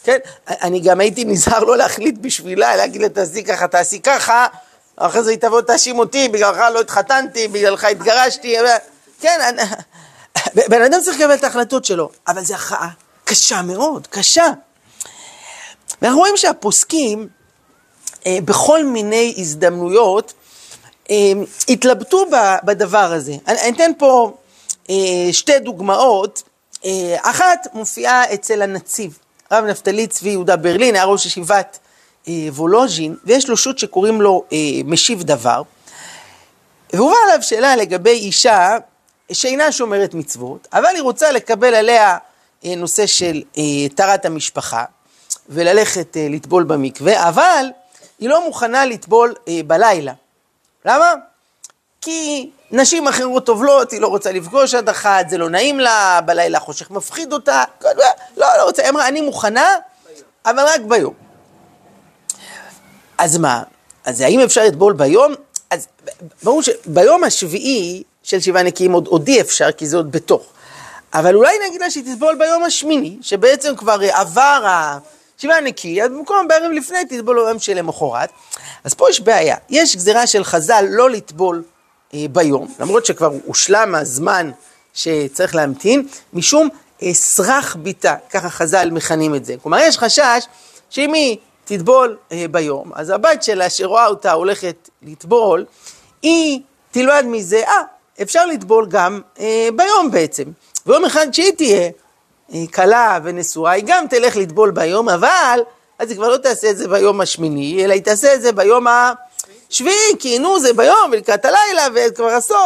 כן? 0.04 0.18
אני 0.48 0.80
גם 0.80 1.00
הייתי 1.00 1.24
נזהר 1.24 1.64
לא 1.64 1.76
להחליט 1.76 2.14
בשבילה, 2.20 2.76
להגיד 2.76 3.02
לה 3.02 3.08
תעשי 3.08 3.44
ככה, 3.44 3.68
תעשי 3.68 4.00
ככה, 4.00 4.46
אחרי 4.96 5.22
זה 5.22 5.30
היא 5.30 5.38
תבוא 5.38 5.60
תאשים 5.60 5.98
אותי, 5.98 6.28
בגללך 6.28 6.58
לא 6.74 6.80
התחתנתי, 6.80 7.48
בגללך 7.48 7.84
התגרשתי, 7.84 8.56
כן, 9.20 9.40
אני... 9.48 9.62
בן 10.68 10.82
אדם 10.82 11.00
צריך 11.02 11.20
לקבל 11.20 11.34
את 11.34 11.44
ההחלטות 11.44 11.84
שלו, 11.84 12.10
אבל 12.28 12.44
זו 12.44 12.54
הכרעה 12.54 12.88
קשה 13.24 13.62
מאוד, 13.62 14.06
קשה. 14.06 14.46
ואנחנו 16.02 16.20
רואים 16.20 16.36
שהפוסקים, 16.36 17.28
אה, 18.26 18.38
בכל 18.44 18.84
מיני 18.84 19.34
הזדמנויות, 19.38 20.32
אה, 21.10 21.32
התלבטו 21.68 22.26
בדבר 22.64 23.12
הזה. 23.12 23.32
אני, 23.46 23.60
אני 23.60 23.76
אתן 23.76 23.90
פה 23.98 24.36
אה, 24.90 24.94
שתי 25.32 25.58
דוגמאות. 25.58 26.42
אחת 27.16 27.66
מופיעה 27.72 28.34
אצל 28.34 28.62
הנציב, 28.62 29.18
רב 29.52 29.64
נפתלי 29.64 30.06
צבי 30.06 30.28
יהודה 30.28 30.56
ברלין, 30.56 30.94
היה 30.94 31.04
ראש 31.04 31.26
ישיבת 31.26 31.78
וולוז'ין, 32.28 33.16
ויש 33.24 33.48
לו 33.48 33.56
שו"ת 33.56 33.78
שקוראים 33.78 34.20
לו 34.22 34.44
משיב 34.84 35.22
דבר. 35.22 35.62
והובאה 36.92 37.16
עליו 37.24 37.42
שאלה 37.42 37.76
לגבי 37.76 38.10
אישה 38.10 38.76
שאינה 39.32 39.72
שומרת 39.72 40.14
מצוות, 40.14 40.68
אבל 40.72 40.94
היא 40.94 41.02
רוצה 41.02 41.32
לקבל 41.32 41.74
עליה 41.74 42.18
נושא 42.64 43.06
של 43.06 43.42
טהרת 43.94 44.24
המשפחה, 44.24 44.84
וללכת 45.48 46.16
לטבול 46.30 46.64
במקווה, 46.64 47.28
אבל 47.28 47.66
היא 48.18 48.28
לא 48.28 48.46
מוכנה 48.46 48.86
לטבול 48.86 49.34
בלילה. 49.66 50.12
למה? 50.84 51.12
כי 52.00 52.50
נשים 52.70 53.08
אחרות 53.08 53.46
טובלות, 53.46 53.90
היא 53.90 54.00
לא 54.00 54.06
רוצה 54.06 54.32
לפגוש 54.32 54.74
עד 54.74 54.88
אחת, 54.88 55.28
זה 55.28 55.38
לא 55.38 55.50
נעים 55.50 55.80
לה, 55.80 56.20
בלילה 56.24 56.60
חושך 56.60 56.90
מפחיד 56.90 57.32
אותה, 57.32 57.64
לא, 57.84 57.90
לא 58.36 58.62
רוצה, 58.62 58.82
היא 58.82 58.90
אמרה, 58.90 59.08
אני 59.08 59.20
מוכנה, 59.20 59.76
אבל 60.46 60.64
רק 60.66 60.80
ביום. 60.80 61.25
אז 63.18 63.38
מה? 63.38 63.62
אז 64.04 64.20
האם 64.20 64.40
אפשר 64.40 64.64
לטבול 64.64 64.92
ביום? 64.92 65.34
אז 65.70 65.88
ברור 66.42 66.62
שביום 66.62 67.24
השביעי 67.24 68.02
של 68.22 68.40
שבעה 68.40 68.62
נקיים 68.62 68.92
עוד, 68.92 69.06
עוד 69.06 69.28
אי 69.28 69.40
אפשר, 69.40 69.72
כי 69.72 69.86
זה 69.86 69.96
עוד 69.96 70.12
בתוך. 70.12 70.42
אבל 71.14 71.34
אולי 71.34 71.56
נגיד 71.68 71.80
לה 71.80 71.90
שהיא 71.90 72.14
תטבול 72.14 72.34
ביום 72.38 72.62
השמיני, 72.62 73.16
שבעצם 73.22 73.76
כבר 73.76 73.98
עבר 74.12 74.66
השבעה 74.66 75.60
נקי, 75.60 76.02
אז 76.02 76.10
במקום 76.10 76.48
בערב 76.48 76.70
לפני 76.70 77.04
תטבול 77.04 77.44
ביום 77.44 77.58
שלמחרת. 77.58 78.30
אז 78.84 78.94
פה 78.94 79.10
יש 79.10 79.20
בעיה, 79.20 79.56
יש 79.70 79.96
גזירה 79.96 80.26
של 80.26 80.44
חז"ל 80.44 80.84
לא 80.88 81.10
לטבול 81.10 81.62
אה, 82.14 82.24
ביום, 82.32 82.74
למרות 82.80 83.06
שכבר 83.06 83.30
הושלם 83.44 83.94
הזמן 83.94 84.50
שצריך 84.94 85.54
להמתין, 85.54 86.08
משום 86.32 86.68
אה, 87.02 87.14
סרח 87.14 87.76
ביתה, 87.76 88.14
ככה 88.30 88.50
חז"ל 88.50 88.90
מכנים 88.90 89.34
את 89.34 89.44
זה. 89.44 89.54
כלומר, 89.62 89.78
יש 89.78 89.98
חשש 89.98 90.46
שאם 90.90 91.14
היא 91.14 91.36
תטבול 91.66 92.16
אה, 92.32 92.44
ביום, 92.50 92.92
אז 92.94 93.10
הבת 93.10 93.42
שלה 93.42 93.70
שרואה 93.70 94.06
אותה 94.06 94.32
הולכת 94.32 94.88
לטבול, 95.02 95.64
היא 96.22 96.60
תלמד 96.90 97.24
מזה, 97.26 97.62
אה, 97.66 97.82
אפשר 98.22 98.46
לטבול 98.46 98.86
גם 98.88 99.20
אה, 99.40 99.68
ביום 99.76 100.10
בעצם. 100.10 100.44
ויום 100.86 101.04
אחד 101.04 101.34
שהיא 101.34 101.52
תהיה 101.52 101.90
אה, 102.54 102.62
כלה 102.74 103.18
ונשואה, 103.24 103.72
היא 103.72 103.84
גם 103.86 104.04
תלך 104.10 104.36
לטבול 104.36 104.70
ביום, 104.70 105.08
אבל 105.08 105.60
אז 105.98 106.10
היא 106.10 106.16
כבר 106.16 106.28
לא 106.28 106.36
תעשה 106.36 106.70
את 106.70 106.76
זה 106.76 106.88
ביום 106.88 107.20
השמיני, 107.20 107.84
אלא 107.84 107.92
היא 107.92 108.02
תעשה 108.02 108.34
את 108.34 108.42
זה 108.42 108.52
ביום 108.52 108.86
השביעי, 109.70 110.16
כי 110.18 110.38
נו 110.38 110.60
זה 110.60 110.72
ביום 110.72 111.10
ולקראת 111.12 111.44
הלילה 111.44 111.86
וכבר 111.94 112.26
הסוף, 112.26 112.58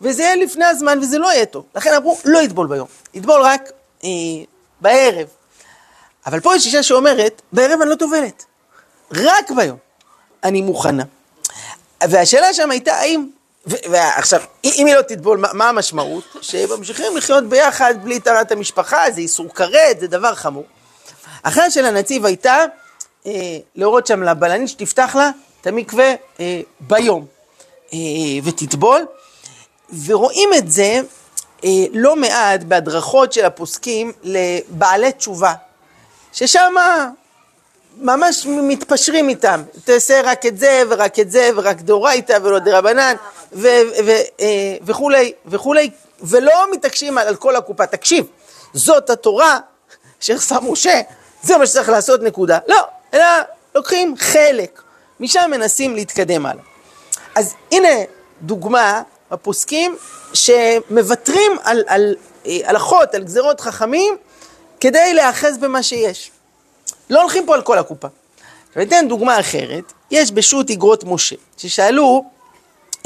וזה 0.00 0.22
יהיה 0.22 0.36
לפני 0.36 0.64
הזמן 0.64 0.98
וזה 0.98 1.18
לא 1.18 1.26
יהיה 1.26 1.46
טוב. 1.46 1.64
לכן 1.74 1.94
אמרו, 1.94 2.18
לא 2.24 2.38
יטבול 2.38 2.66
ביום, 2.66 2.86
יטבול 3.14 3.40
רק 3.40 3.70
אה, 4.04 4.08
בערב. 4.80 5.26
אבל 6.26 6.40
פה 6.40 6.56
יש 6.56 6.66
אישה 6.66 6.82
שאומרת, 6.82 7.42
בערב 7.52 7.80
אני 7.80 7.90
לא 7.90 7.94
טובלת, 7.94 8.44
רק 9.12 9.50
ביום 9.50 9.76
אני 10.44 10.62
מוכנה. 10.62 11.02
והשאלה 12.02 12.54
שם 12.54 12.70
הייתה, 12.70 12.94
האם, 12.94 13.26
ועכשיו, 13.66 14.40
אם 14.64 14.86
היא 14.86 14.94
לא 14.94 15.02
תטבול, 15.02 15.38
מה, 15.38 15.48
מה 15.52 15.68
המשמעות? 15.68 16.24
שממשיכים 16.40 17.16
לחיות 17.16 17.44
ביחד 17.44 17.94
בלי 18.02 18.20
טהרת 18.20 18.52
המשפחה, 18.52 19.10
זה 19.10 19.20
איסור 19.20 19.54
כרת, 19.54 20.00
זה 20.00 20.06
דבר 20.06 20.34
חמור. 20.34 20.64
אחרת 21.42 21.72
של 21.72 21.86
הנציב 21.86 22.26
הייתה 22.26 22.64
אה, 23.26 23.32
להורות 23.74 24.06
שם 24.06 24.22
לבלנית 24.22 24.68
שתפתח 24.68 25.16
לה 25.16 25.30
את 25.60 25.66
המקווה 25.66 26.14
אה, 26.40 26.60
ביום 26.80 27.26
אה, 27.92 27.98
ותטבול, 28.44 29.06
ורואים 30.06 30.50
את 30.58 30.70
זה 30.70 31.00
אה, 31.64 31.70
לא 31.92 32.16
מעט 32.16 32.62
בהדרכות 32.62 33.32
של 33.32 33.44
הפוסקים 33.44 34.12
לבעלי 34.22 35.12
תשובה, 35.12 35.52
ששם 36.36 36.74
ממש 37.98 38.46
מתפשרים 38.46 39.28
איתם, 39.28 39.62
תעשה 39.84 40.20
רק 40.24 40.46
את 40.46 40.58
זה 40.58 40.82
ורק 40.88 41.18
את 41.18 41.30
זה 41.30 41.50
ורק 41.56 41.80
דאורייתא 41.80 42.38
ולא 42.42 42.58
דרבנן 42.58 43.14
אה, 43.64 43.82
וכולי 44.82 45.32
וכולי, 45.46 45.90
ולא 46.20 46.72
מתעקשים 46.72 47.18
על, 47.18 47.28
על 47.28 47.36
כל 47.36 47.56
הקופה. 47.56 47.86
תקשיב, 47.86 48.26
זאת 48.74 49.10
התורה 49.10 49.58
שעשה 50.20 50.56
משה, 50.62 51.00
זה 51.42 51.58
מה 51.58 51.66
שצריך 51.66 51.88
לעשות, 51.88 52.22
נקודה. 52.22 52.58
לא, 52.68 52.80
אלא 53.14 53.24
לוקחים 53.74 54.14
חלק, 54.18 54.82
משם 55.20 55.50
מנסים 55.50 55.94
להתקדם 55.94 56.46
הלאה. 56.46 56.62
אז 57.34 57.54
הנה 57.72 57.88
דוגמה 58.42 59.02
בפוסקים 59.30 59.96
שמוותרים 60.34 61.52
על, 61.62 61.84
על 61.86 62.16
אה, 62.46 62.58
הלכות, 62.64 63.14
על 63.14 63.24
גזירות 63.24 63.60
חכמים, 63.60 64.16
כדי 64.80 65.14
להיאחז 65.14 65.58
במה 65.58 65.82
שיש. 65.82 66.30
לא 67.10 67.20
הולכים 67.20 67.46
פה 67.46 67.54
על 67.54 67.62
כל 67.62 67.78
הקופה. 67.78 68.08
עכשיו 68.68 68.82
אתן 68.82 69.08
דוגמה 69.08 69.40
אחרת, 69.40 69.92
יש 70.10 70.32
בשו"ת 70.32 70.70
אגרות 70.70 71.04
משה, 71.04 71.36
ששאלו 71.56 72.24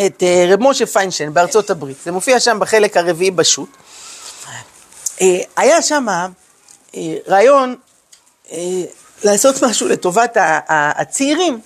את 0.06 0.22
אה, 0.22 0.46
רב 0.48 0.60
משה 0.62 0.86
פיינשטיין 0.86 1.34
בארצות 1.34 1.70
הברית, 1.70 1.96
זה 2.04 2.12
מופיע 2.12 2.40
שם 2.40 2.58
בחלק 2.60 2.96
הרביעי 2.96 3.30
בשו"ת, 3.30 3.68
אה, 5.20 5.40
היה 5.56 5.82
שם 5.82 6.06
רעיון 7.28 7.76
אה, 8.52 8.58
לעשות 9.24 9.62
משהו 9.62 9.88
לטובת 9.88 10.36
הצעירים. 10.68 11.60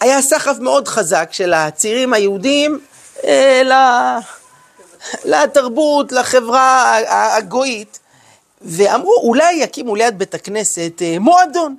היה 0.00 0.22
סחף 0.22 0.56
מאוד 0.60 0.88
חזק 0.88 1.28
של 1.32 1.52
הצעירים 1.52 2.12
היהודים 2.12 2.80
לתרבות, 5.24 6.12
לחברה 6.12 6.96
הגויית, 7.36 7.98
ואמרו 8.62 9.14
אולי 9.22 9.54
יקימו 9.54 9.94
ליד 9.94 10.18
בית 10.18 10.34
הכנסת 10.34 11.02
אה, 11.02 11.18
מועדון, 11.18 11.76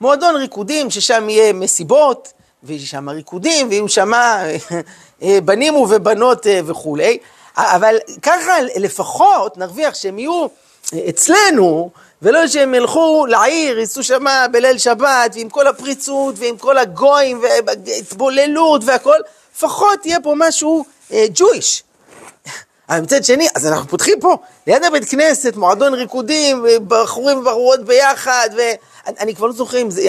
מועדון 0.00 0.36
ריקודים 0.36 0.90
ששם 0.90 1.28
יהיה 1.28 1.52
מסיבות, 1.52 2.32
ויש 2.62 2.90
שם 2.90 3.08
ריקודים, 3.08 3.68
ויהיו 3.68 3.88
שם 3.88 4.12
בנים 5.44 5.74
ובנות 5.74 6.46
וכולי, 6.64 7.18
אבל 7.56 7.96
ככה 8.22 8.52
לפחות 8.76 9.56
נרוויח 9.58 9.94
שהם 9.94 10.18
יהיו 10.18 10.46
אצלנו, 11.08 11.90
ולא 12.22 12.46
שהם 12.46 12.74
ילכו 12.74 13.26
לעיר, 13.28 13.78
ייסעו 13.78 14.02
שמה 14.02 14.46
בליל 14.52 14.78
שבת, 14.78 15.30
ועם 15.34 15.48
כל 15.48 15.66
הפריצות, 15.66 16.34
ועם 16.38 16.56
כל 16.56 16.78
הגויים, 16.78 17.42
והתבוללות 17.42 18.82
והכל, 18.84 19.16
לפחות 19.54 20.06
יהיה 20.06 20.20
פה 20.20 20.34
משהו 20.36 20.84
ג'ויש. 21.34 21.82
מצד 23.00 23.24
שני, 23.24 23.48
אז 23.54 23.66
אנחנו 23.66 23.88
פותחים 23.88 24.20
פה, 24.20 24.36
ליד 24.66 24.84
הבית 24.84 25.04
כנסת, 25.04 25.56
מועדון 25.56 25.94
ריקודים, 25.94 26.64
בחורים 26.88 27.38
ובחורות 27.38 27.84
ביחד, 27.84 28.48
ואני 28.56 29.34
כבר 29.34 29.46
לא 29.46 29.52
זוכר 29.52 29.82
אם 29.82 29.90
זה 29.90 30.02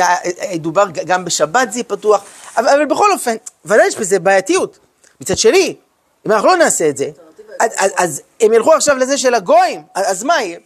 ידובר 0.51 0.85
גם 1.05 1.25
בשבת 1.25 1.73
זה 1.73 1.83
פתוח, 1.83 2.23
אבל, 2.57 2.67
אבל 2.67 2.85
בכל 2.85 3.11
אופן, 3.11 3.35
ודאי 3.65 3.87
יש 3.87 3.95
בזה 3.95 4.19
בעייתיות. 4.19 4.79
מצד 5.21 5.37
שני, 5.37 5.75
אם 6.27 6.31
אנחנו 6.31 6.47
לא 6.47 6.55
נעשה 6.55 6.89
את 6.89 6.97
זה, 6.97 7.09
אז, 7.59 7.71
אז, 7.77 7.91
אז 7.97 8.21
הם 8.41 8.53
ילכו 8.53 8.73
עכשיו 8.73 8.97
לזה 8.97 9.17
של 9.17 9.33
הגויים, 9.33 9.83
אז, 9.95 10.11
אז 10.11 10.23
מה 10.23 10.43
יהיה? 10.43 10.59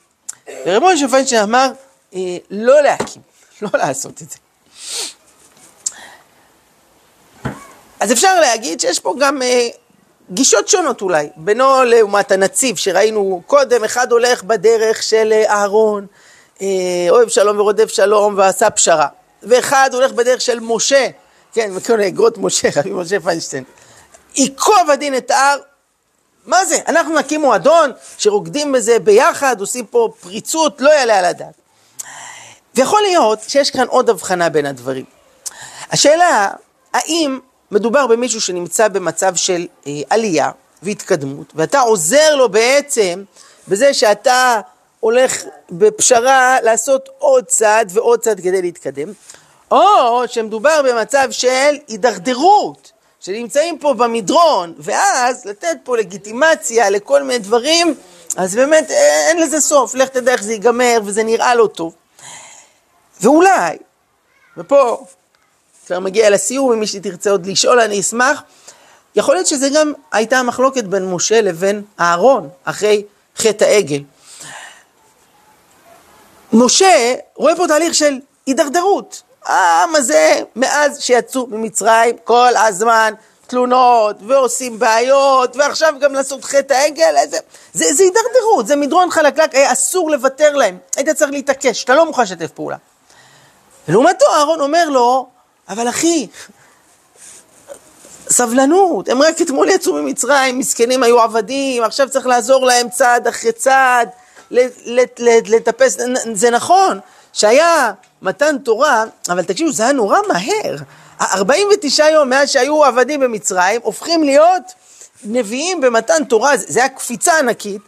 ורב 0.65 0.83
משה 0.83 1.07
פיינשטיין 1.07 1.41
אמר, 1.41 1.71
אה, 2.15 2.37
לא 2.49 2.81
להקים, 2.81 3.21
לא 3.61 3.69
לעשות 3.73 4.21
את 4.21 4.29
זה. 4.29 4.37
אז 7.99 8.11
אפשר 8.11 8.39
להגיד 8.39 8.79
שיש 8.79 8.99
פה 8.99 9.15
גם 9.19 9.41
אה, 9.41 9.67
גישות 10.31 10.67
שונות 10.67 11.01
אולי, 11.01 11.29
בינו 11.35 11.83
לעומת 11.83 12.31
הנציב 12.31 12.75
שראינו 12.75 13.41
קודם, 13.47 13.83
אחד 13.83 14.11
הולך 14.11 14.43
בדרך 14.43 15.03
של 15.03 15.33
אה, 15.33 15.53
אהרון, 15.53 16.05
אה, 16.61 16.67
אוהב 17.09 17.29
שלום 17.29 17.59
ורודף 17.59 17.87
שלום 17.87 18.37
ועשה 18.37 18.69
פשרה, 18.69 19.07
ואחד 19.43 19.89
הולך 19.93 20.11
בדרך 20.11 20.41
של 20.41 20.59
משה, 20.59 21.07
כן, 21.53 21.71
מכיר 21.71 22.07
אגרות 22.07 22.37
משה, 22.37 22.69
רבי 22.75 22.89
משה 22.89 23.19
פיינשטיין, 23.19 23.63
ייקוב 24.35 24.89
הדין 24.93 25.17
את 25.17 25.31
ההר, 25.31 25.57
מה 26.45 26.65
זה? 26.65 26.77
אנחנו 26.87 27.15
נקים 27.15 27.41
מועדון 27.41 27.91
שרוקדים 28.17 28.71
בזה 28.71 28.99
ביחד, 28.99 29.59
עושים 29.59 29.85
פה 29.85 30.09
פריצות, 30.19 30.81
לא 30.81 30.89
יעלה 30.89 31.19
על 31.19 31.25
הדעת. 31.25 31.53
ויכול 32.75 33.01
להיות 33.01 33.39
שיש 33.47 33.71
כאן 33.71 33.87
עוד 33.87 34.09
הבחנה 34.09 34.49
בין 34.49 34.65
הדברים. 34.65 35.05
השאלה, 35.91 36.51
האם 36.93 37.39
מדובר 37.71 38.07
במישהו 38.07 38.41
שנמצא 38.41 38.87
במצב 38.87 39.35
של 39.35 39.67
אה, 39.87 39.91
עלייה 40.09 40.51
והתקדמות, 40.83 41.53
ואתה 41.55 41.79
עוזר 41.79 42.35
לו 42.35 42.49
בעצם 42.49 43.23
בזה 43.67 43.93
שאתה 43.93 44.61
הולך 44.99 45.43
בפשרה 45.69 46.57
לעשות 46.61 47.09
עוד 47.17 47.45
צעד 47.45 47.91
ועוד 47.93 48.19
צעד 48.19 48.39
כדי 48.39 48.61
להתקדם, 48.61 49.11
או 49.71 50.27
שמדובר 50.27 50.81
במצב 50.85 51.27
של 51.31 51.75
הידרדרות, 51.87 52.91
שנמצאים 53.19 53.79
פה 53.79 53.93
במדרון, 53.93 54.73
ואז 54.77 55.45
לתת 55.45 55.77
פה 55.83 55.97
לגיטימציה 55.97 56.89
לכל 56.89 57.23
מיני 57.23 57.39
דברים, 57.39 57.95
אז 58.37 58.55
באמת 58.55 58.91
אה, 58.91 59.29
אין 59.29 59.41
לזה 59.41 59.61
סוף, 59.61 59.95
לך 59.95 60.09
תדע 60.09 60.31
איך 60.31 60.43
זה 60.43 60.51
ייגמר 60.51 60.97
וזה 61.05 61.23
נראה 61.23 61.55
לא 61.55 61.67
טוב. 61.67 61.93
ואולי, 63.21 63.77
ופה 64.57 65.05
כבר 65.87 65.99
מגיע 65.99 66.29
לסיום, 66.29 66.71
אם 66.71 66.79
מי 66.79 66.87
שתרצה 66.87 67.31
עוד 67.31 67.45
לשאול 67.45 67.79
אני 67.79 67.99
אשמח, 67.99 68.43
יכול 69.15 69.35
להיות 69.35 69.47
שזה 69.47 69.69
גם 69.75 69.93
הייתה 70.11 70.39
המחלוקת 70.39 70.83
בין 70.83 71.11
משה 71.11 71.41
לבין 71.41 71.83
אהרון 71.99 72.49
אחרי 72.63 73.03
חטא 73.37 73.63
העגל. 73.63 74.01
משה 76.53 77.15
רואה 77.35 77.55
פה 77.55 77.67
תהליך 77.67 77.95
של 77.95 78.19
הידרדרות. 78.45 79.21
העם 79.45 79.95
הזה, 79.95 80.41
מאז 80.55 81.01
שיצאו 81.01 81.47
ממצרים, 81.47 82.15
כל 82.23 82.51
הזמן 82.67 83.13
תלונות, 83.47 84.15
ועושים 84.27 84.79
בעיות, 84.79 85.55
ועכשיו 85.55 85.93
גם 86.01 86.13
לעשות 86.13 86.43
חטא 86.43 86.73
העגל, 86.73 87.15
זה, 87.29 87.37
זה, 87.73 87.93
זה 87.93 88.03
הידרדרות, 88.03 88.67
זה 88.67 88.75
מדרון 88.75 89.11
חלקלק, 89.11 89.55
היה 89.55 89.71
אסור 89.71 90.11
לוותר 90.11 90.55
להם, 90.55 90.77
היית 90.95 91.09
צריך 91.09 91.31
להתעקש, 91.31 91.83
אתה 91.83 91.95
לא 91.95 92.05
מוכן 92.05 92.23
לשתף 92.23 92.51
פעולה. 92.51 92.77
ולעומתו 93.87 94.25
אהרון 94.35 94.61
אומר 94.61 94.89
לו, 94.89 95.36
אבל 95.69 95.89
אחי, 95.89 96.27
סבלנות, 98.29 99.09
הם 99.09 99.21
רק 99.21 99.41
אתמול 99.41 99.69
יצאו 99.69 99.93
ממצרים, 99.93 100.59
מסכנים 100.59 101.03
היו 101.03 101.21
עבדים, 101.21 101.83
עכשיו 101.83 102.09
צריך 102.09 102.27
לעזור 102.27 102.65
להם 102.65 102.89
צעד 102.89 103.27
אחרי 103.27 103.51
צעד, 103.51 104.09
לטפס, 105.47 105.97
זה 106.33 106.49
נכון 106.49 106.99
שהיה 107.33 107.91
מתן 108.21 108.57
תורה, 108.57 109.03
אבל 109.29 109.43
תקשיבו, 109.43 109.71
זה 109.71 109.83
היה 109.83 109.91
נורא 109.91 110.19
מהר. 110.27 110.75
49 111.21 112.09
יום 112.09 112.29
מאז 112.29 112.49
שהיו 112.49 112.83
עבדים 112.83 113.19
במצרים, 113.19 113.81
הופכים 113.83 114.23
להיות 114.23 114.63
נביאים 115.23 115.81
במתן 115.81 116.23
תורה, 116.23 116.57
זה 116.57 116.79
היה 116.79 116.89
קפיצה 116.89 117.39
ענקית, 117.39 117.81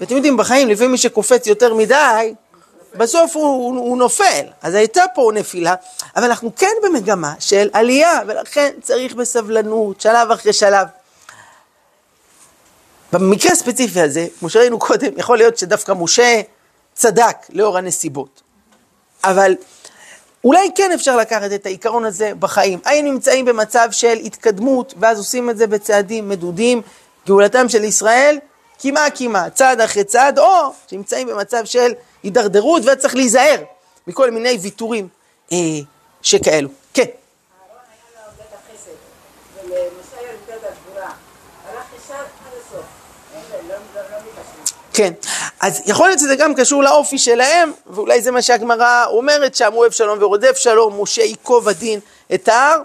ואתם 0.00 0.16
יודעים, 0.16 0.36
בחיים, 0.36 0.68
לפעמים 0.68 0.92
מי 0.92 0.98
שקופץ 0.98 1.46
יותר 1.46 1.74
מדי, 1.74 2.34
בסוף 2.94 3.36
הוא, 3.36 3.44
הוא, 3.44 3.78
הוא 3.78 3.98
נופל. 3.98 4.44
אז 4.62 4.74
הייתה 4.74 5.02
פה 5.14 5.30
נפילה, 5.34 5.74
אבל 6.16 6.24
אנחנו 6.24 6.50
כן 6.56 6.72
במגמה 6.82 7.34
של 7.38 7.70
עלייה, 7.72 8.20
ולכן 8.26 8.70
צריך 8.82 9.14
בסבלנות, 9.14 10.00
שלב 10.00 10.30
אחרי 10.30 10.52
שלב. 10.52 10.86
במקרה 13.12 13.52
הספציפי 13.52 14.00
הזה, 14.00 14.26
כמו 14.38 14.50
שראינו 14.50 14.78
קודם, 14.78 15.12
יכול 15.16 15.38
להיות 15.38 15.58
שדווקא 15.58 15.92
משה 15.92 16.40
צדק 16.94 17.36
לאור 17.50 17.78
הנסיבות. 17.78 18.42
אבל 19.24 19.54
אולי 20.44 20.70
כן 20.74 20.92
אפשר 20.92 21.16
לקחת 21.16 21.52
את 21.54 21.66
העיקרון 21.66 22.04
הזה 22.04 22.32
בחיים. 22.38 22.78
היינו 22.84 23.12
נמצאים 23.12 23.44
במצב 23.44 23.88
של 23.90 24.16
התקדמות, 24.24 24.94
ואז 25.00 25.18
עושים 25.18 25.50
את 25.50 25.58
זה 25.58 25.66
בצעדים 25.66 26.28
מדודים, 26.28 26.82
גאולתם 27.26 27.68
של 27.68 27.84
ישראל, 27.84 28.38
קימה 28.78 29.10
קימה, 29.10 29.50
צעד 29.50 29.80
אחרי 29.80 30.04
צעד, 30.04 30.38
או 30.38 30.72
שנמצאים 30.90 31.28
במצב 31.28 31.64
של 31.64 31.92
הידרדרות 32.22 32.82
וצריך 32.86 33.14
להיזהר 33.14 33.62
מכל 34.06 34.30
מיני 34.30 34.58
ויתורים 34.62 35.08
אה, 35.52 35.58
שכאלו. 36.22 36.68
כן. 36.94 37.04
כן, 44.92 45.12
אז 45.60 45.82
יכול 45.86 46.08
להיות 46.08 46.18
שזה 46.20 46.36
גם 46.36 46.54
קשור 46.54 46.82
לאופי 46.82 47.18
שלהם, 47.18 47.72
ואולי 47.86 48.22
זה 48.22 48.30
מה 48.30 48.42
שהגמרא 48.42 49.06
אומרת, 49.06 49.54
שם 49.54 49.70
אוהב 49.72 49.92
שלום 49.92 50.18
ורודף 50.22 50.56
שלום, 50.56 51.02
משה 51.02 51.22
ייקוב 51.22 51.68
הדין 51.68 52.00
את 52.34 52.48
ההר, 52.48 52.82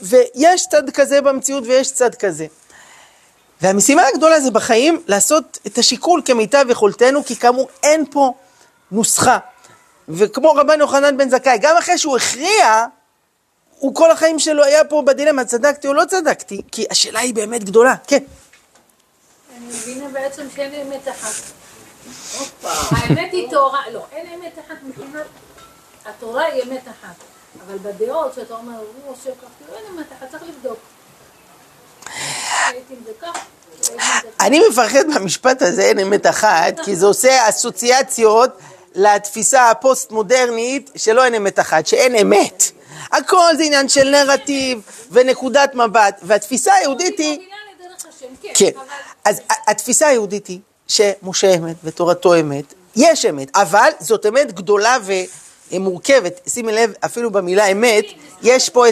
ויש 0.00 0.66
צד 0.70 0.90
כזה 0.90 1.20
במציאות 1.20 1.64
ויש 1.66 1.92
צד 1.92 2.14
כזה. 2.14 2.46
והמשימה 3.62 4.02
הגדולה 4.06 4.40
זה 4.40 4.50
בחיים 4.50 5.02
לעשות 5.06 5.58
את 5.66 5.78
השיקול 5.78 6.22
כמיטב 6.24 6.64
יכולתנו, 6.68 7.24
כי 7.24 7.36
כאמור 7.36 7.68
אין 7.82 8.04
פה 8.10 8.32
נוסחה. 8.92 9.38
וכמו 10.08 10.52
רבן 10.52 10.80
יוחנן 10.80 11.16
בן 11.16 11.30
זכאי, 11.30 11.58
גם 11.60 11.76
אחרי 11.76 11.98
שהוא 11.98 12.16
הכריע, 12.16 12.86
הוא 13.78 13.94
כל 13.94 14.10
החיים 14.10 14.38
שלו 14.38 14.64
היה 14.64 14.84
פה 14.84 15.02
בדילמה, 15.06 15.44
צדקתי 15.44 15.88
או 15.88 15.94
לא 15.94 16.04
צדקתי, 16.04 16.62
כי 16.72 16.86
השאלה 16.90 17.20
היא 17.20 17.34
באמת 17.34 17.64
גדולה, 17.64 17.94
כן. 18.06 18.22
אני 19.56 19.66
מבינה 19.66 20.08
בעצם 20.08 20.42
שאין 20.54 20.74
אמת 20.74 21.08
אחת. 21.08 21.42
האמת 22.90 23.32
היא 23.32 23.50
תורה, 23.50 23.90
לא, 23.92 24.06
אין 24.12 24.26
אמת 24.26 24.58
אחת 24.66 24.76
מבחינת, 24.82 25.26
התורה 26.04 26.44
היא 26.44 26.62
אמת 26.62 26.88
אחת, 26.88 27.14
אבל 27.66 27.78
בדעות 27.78 28.34
שאתה 28.34 28.54
אומר, 28.54 28.78
הוא 28.78 29.12
עושה 29.12 29.30
ככה, 29.30 29.74
אין 29.76 29.84
אמת 29.94 30.06
אחת, 30.18 30.30
צריך 30.30 30.42
לבדוק. 30.42 30.78
אני 34.40 34.60
מפחד 34.68 35.06
מהמשפט 35.06 35.62
הזה, 35.62 35.82
אין 35.82 35.98
אמת 35.98 36.26
אחת, 36.26 36.74
כי 36.84 36.96
זה 36.96 37.06
עושה 37.06 37.48
אסוציאציות 37.48 38.50
לתפיסה 38.94 39.70
הפוסט-מודרנית 39.70 40.90
שלא 40.96 41.24
אין 41.24 41.34
אמת 41.34 41.58
אחת, 41.58 41.86
שאין 41.86 42.14
אמת. 42.16 42.70
הכל 43.12 43.56
זה 43.56 43.62
עניין 43.62 43.88
של 43.88 44.10
נרטיב 44.10 44.80
ונקודת 45.10 45.74
מבט, 45.74 46.20
והתפיסה 46.22 46.74
היהודית 46.74 47.18
היא... 47.18 47.38
כן, 48.42 48.52
כן. 48.54 48.70
אז 49.24 49.40
התפיסה 49.66 50.08
היהודית 50.08 50.46
היא 50.46 50.60
שמשה 50.88 51.54
אמת 51.54 51.76
ותורתו 51.84 52.40
אמת, 52.40 52.74
יש 52.96 53.26
אמת, 53.26 53.56
אבל 53.56 53.90
זאת 54.00 54.26
אמת 54.26 54.52
גדולה 54.52 54.96
ומורכבת. 55.72 56.40
שימי 56.48 56.72
לב, 56.72 56.92
אפילו 57.04 57.30
במילה 57.30 57.66
אמת, 57.66 58.04
יש 58.42 58.68
פה 58.68 58.88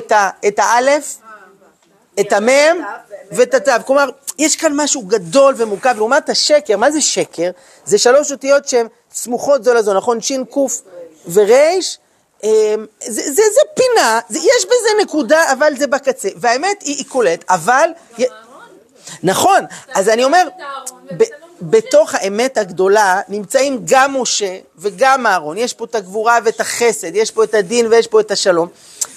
את 0.47 0.59
האלף, 0.59 1.17
את 2.21 2.33
המם 2.33 2.85
ואת 3.33 3.55
התו. 3.55 3.73
כלומר, 3.87 4.11
יש 4.39 4.57
כאן 4.57 4.73
משהו 4.77 5.03
גדול 5.03 5.55
ומורכב. 5.57 5.95
לעומת 5.97 6.29
השקר, 6.29 6.77
מה 6.77 6.91
זה 6.91 7.01
שקר? 7.01 7.51
זה 7.85 7.99
שלוש 7.99 8.33
אותיות 8.33 8.69
שהן 8.69 8.87
סמוכות 9.23 9.65
זו 9.65 9.75
לזו, 9.75 9.95
נכון? 9.95 10.21
שין, 10.21 10.45
קוף 10.45 10.83
וריש. 11.33 11.99
אמ, 12.45 12.87
זה, 13.01 13.23
זה, 13.23 13.43
זה 13.55 13.61
פינה, 13.75 14.21
זה, 14.29 14.39
יש 14.39 14.65
בזה 14.65 15.03
נקודה, 15.03 15.53
אבל 15.53 15.73
זה 15.79 15.87
בקצה. 15.87 16.29
והאמת 16.37 16.83
היא, 16.83 16.97
היא 16.97 17.05
קולט, 17.09 17.45
אבל... 17.49 17.91
נכון, 19.23 19.65
אז 19.95 20.09
אני 20.09 20.25
אומר, 20.25 20.49
ב, 21.17 21.25
בתוך 21.63 22.15
האמת 22.15 22.59
הגדולה 22.59 23.21
נמצאים 23.29 23.83
גם 23.85 24.21
משה 24.21 24.59
וגם 24.77 25.27
אהרון. 25.27 25.59
יש 25.59 25.73
פה 25.73 25.85
את 25.85 25.95
הגבורה 25.95 26.39
ואת 26.45 26.61
החסד, 26.61 27.17
יש 27.17 27.31
פה 27.31 27.45
את 27.45 27.55
הדין 27.55 27.87
ויש 27.87 28.07
פה 28.07 28.21
את 28.21 28.31
השלום. 28.31 28.69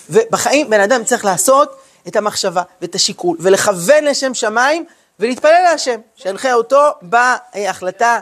ובחיים 0.10 0.70
בן 0.70 0.80
אדם 0.80 1.04
צריך 1.04 1.26
לעשות 1.26 1.76
את 2.08 2.16
המחשבה 2.16 2.62
ואת 2.82 2.96
השיקול 2.96 3.38
ולכוון 3.40 4.04
לשם 4.04 4.34
שמיים 4.34 4.86
ולהתפלל 5.20 5.62
להשם, 5.64 6.00
שינחה 6.16 6.54
אותו 6.54 6.82
בהחלטה 7.02 8.20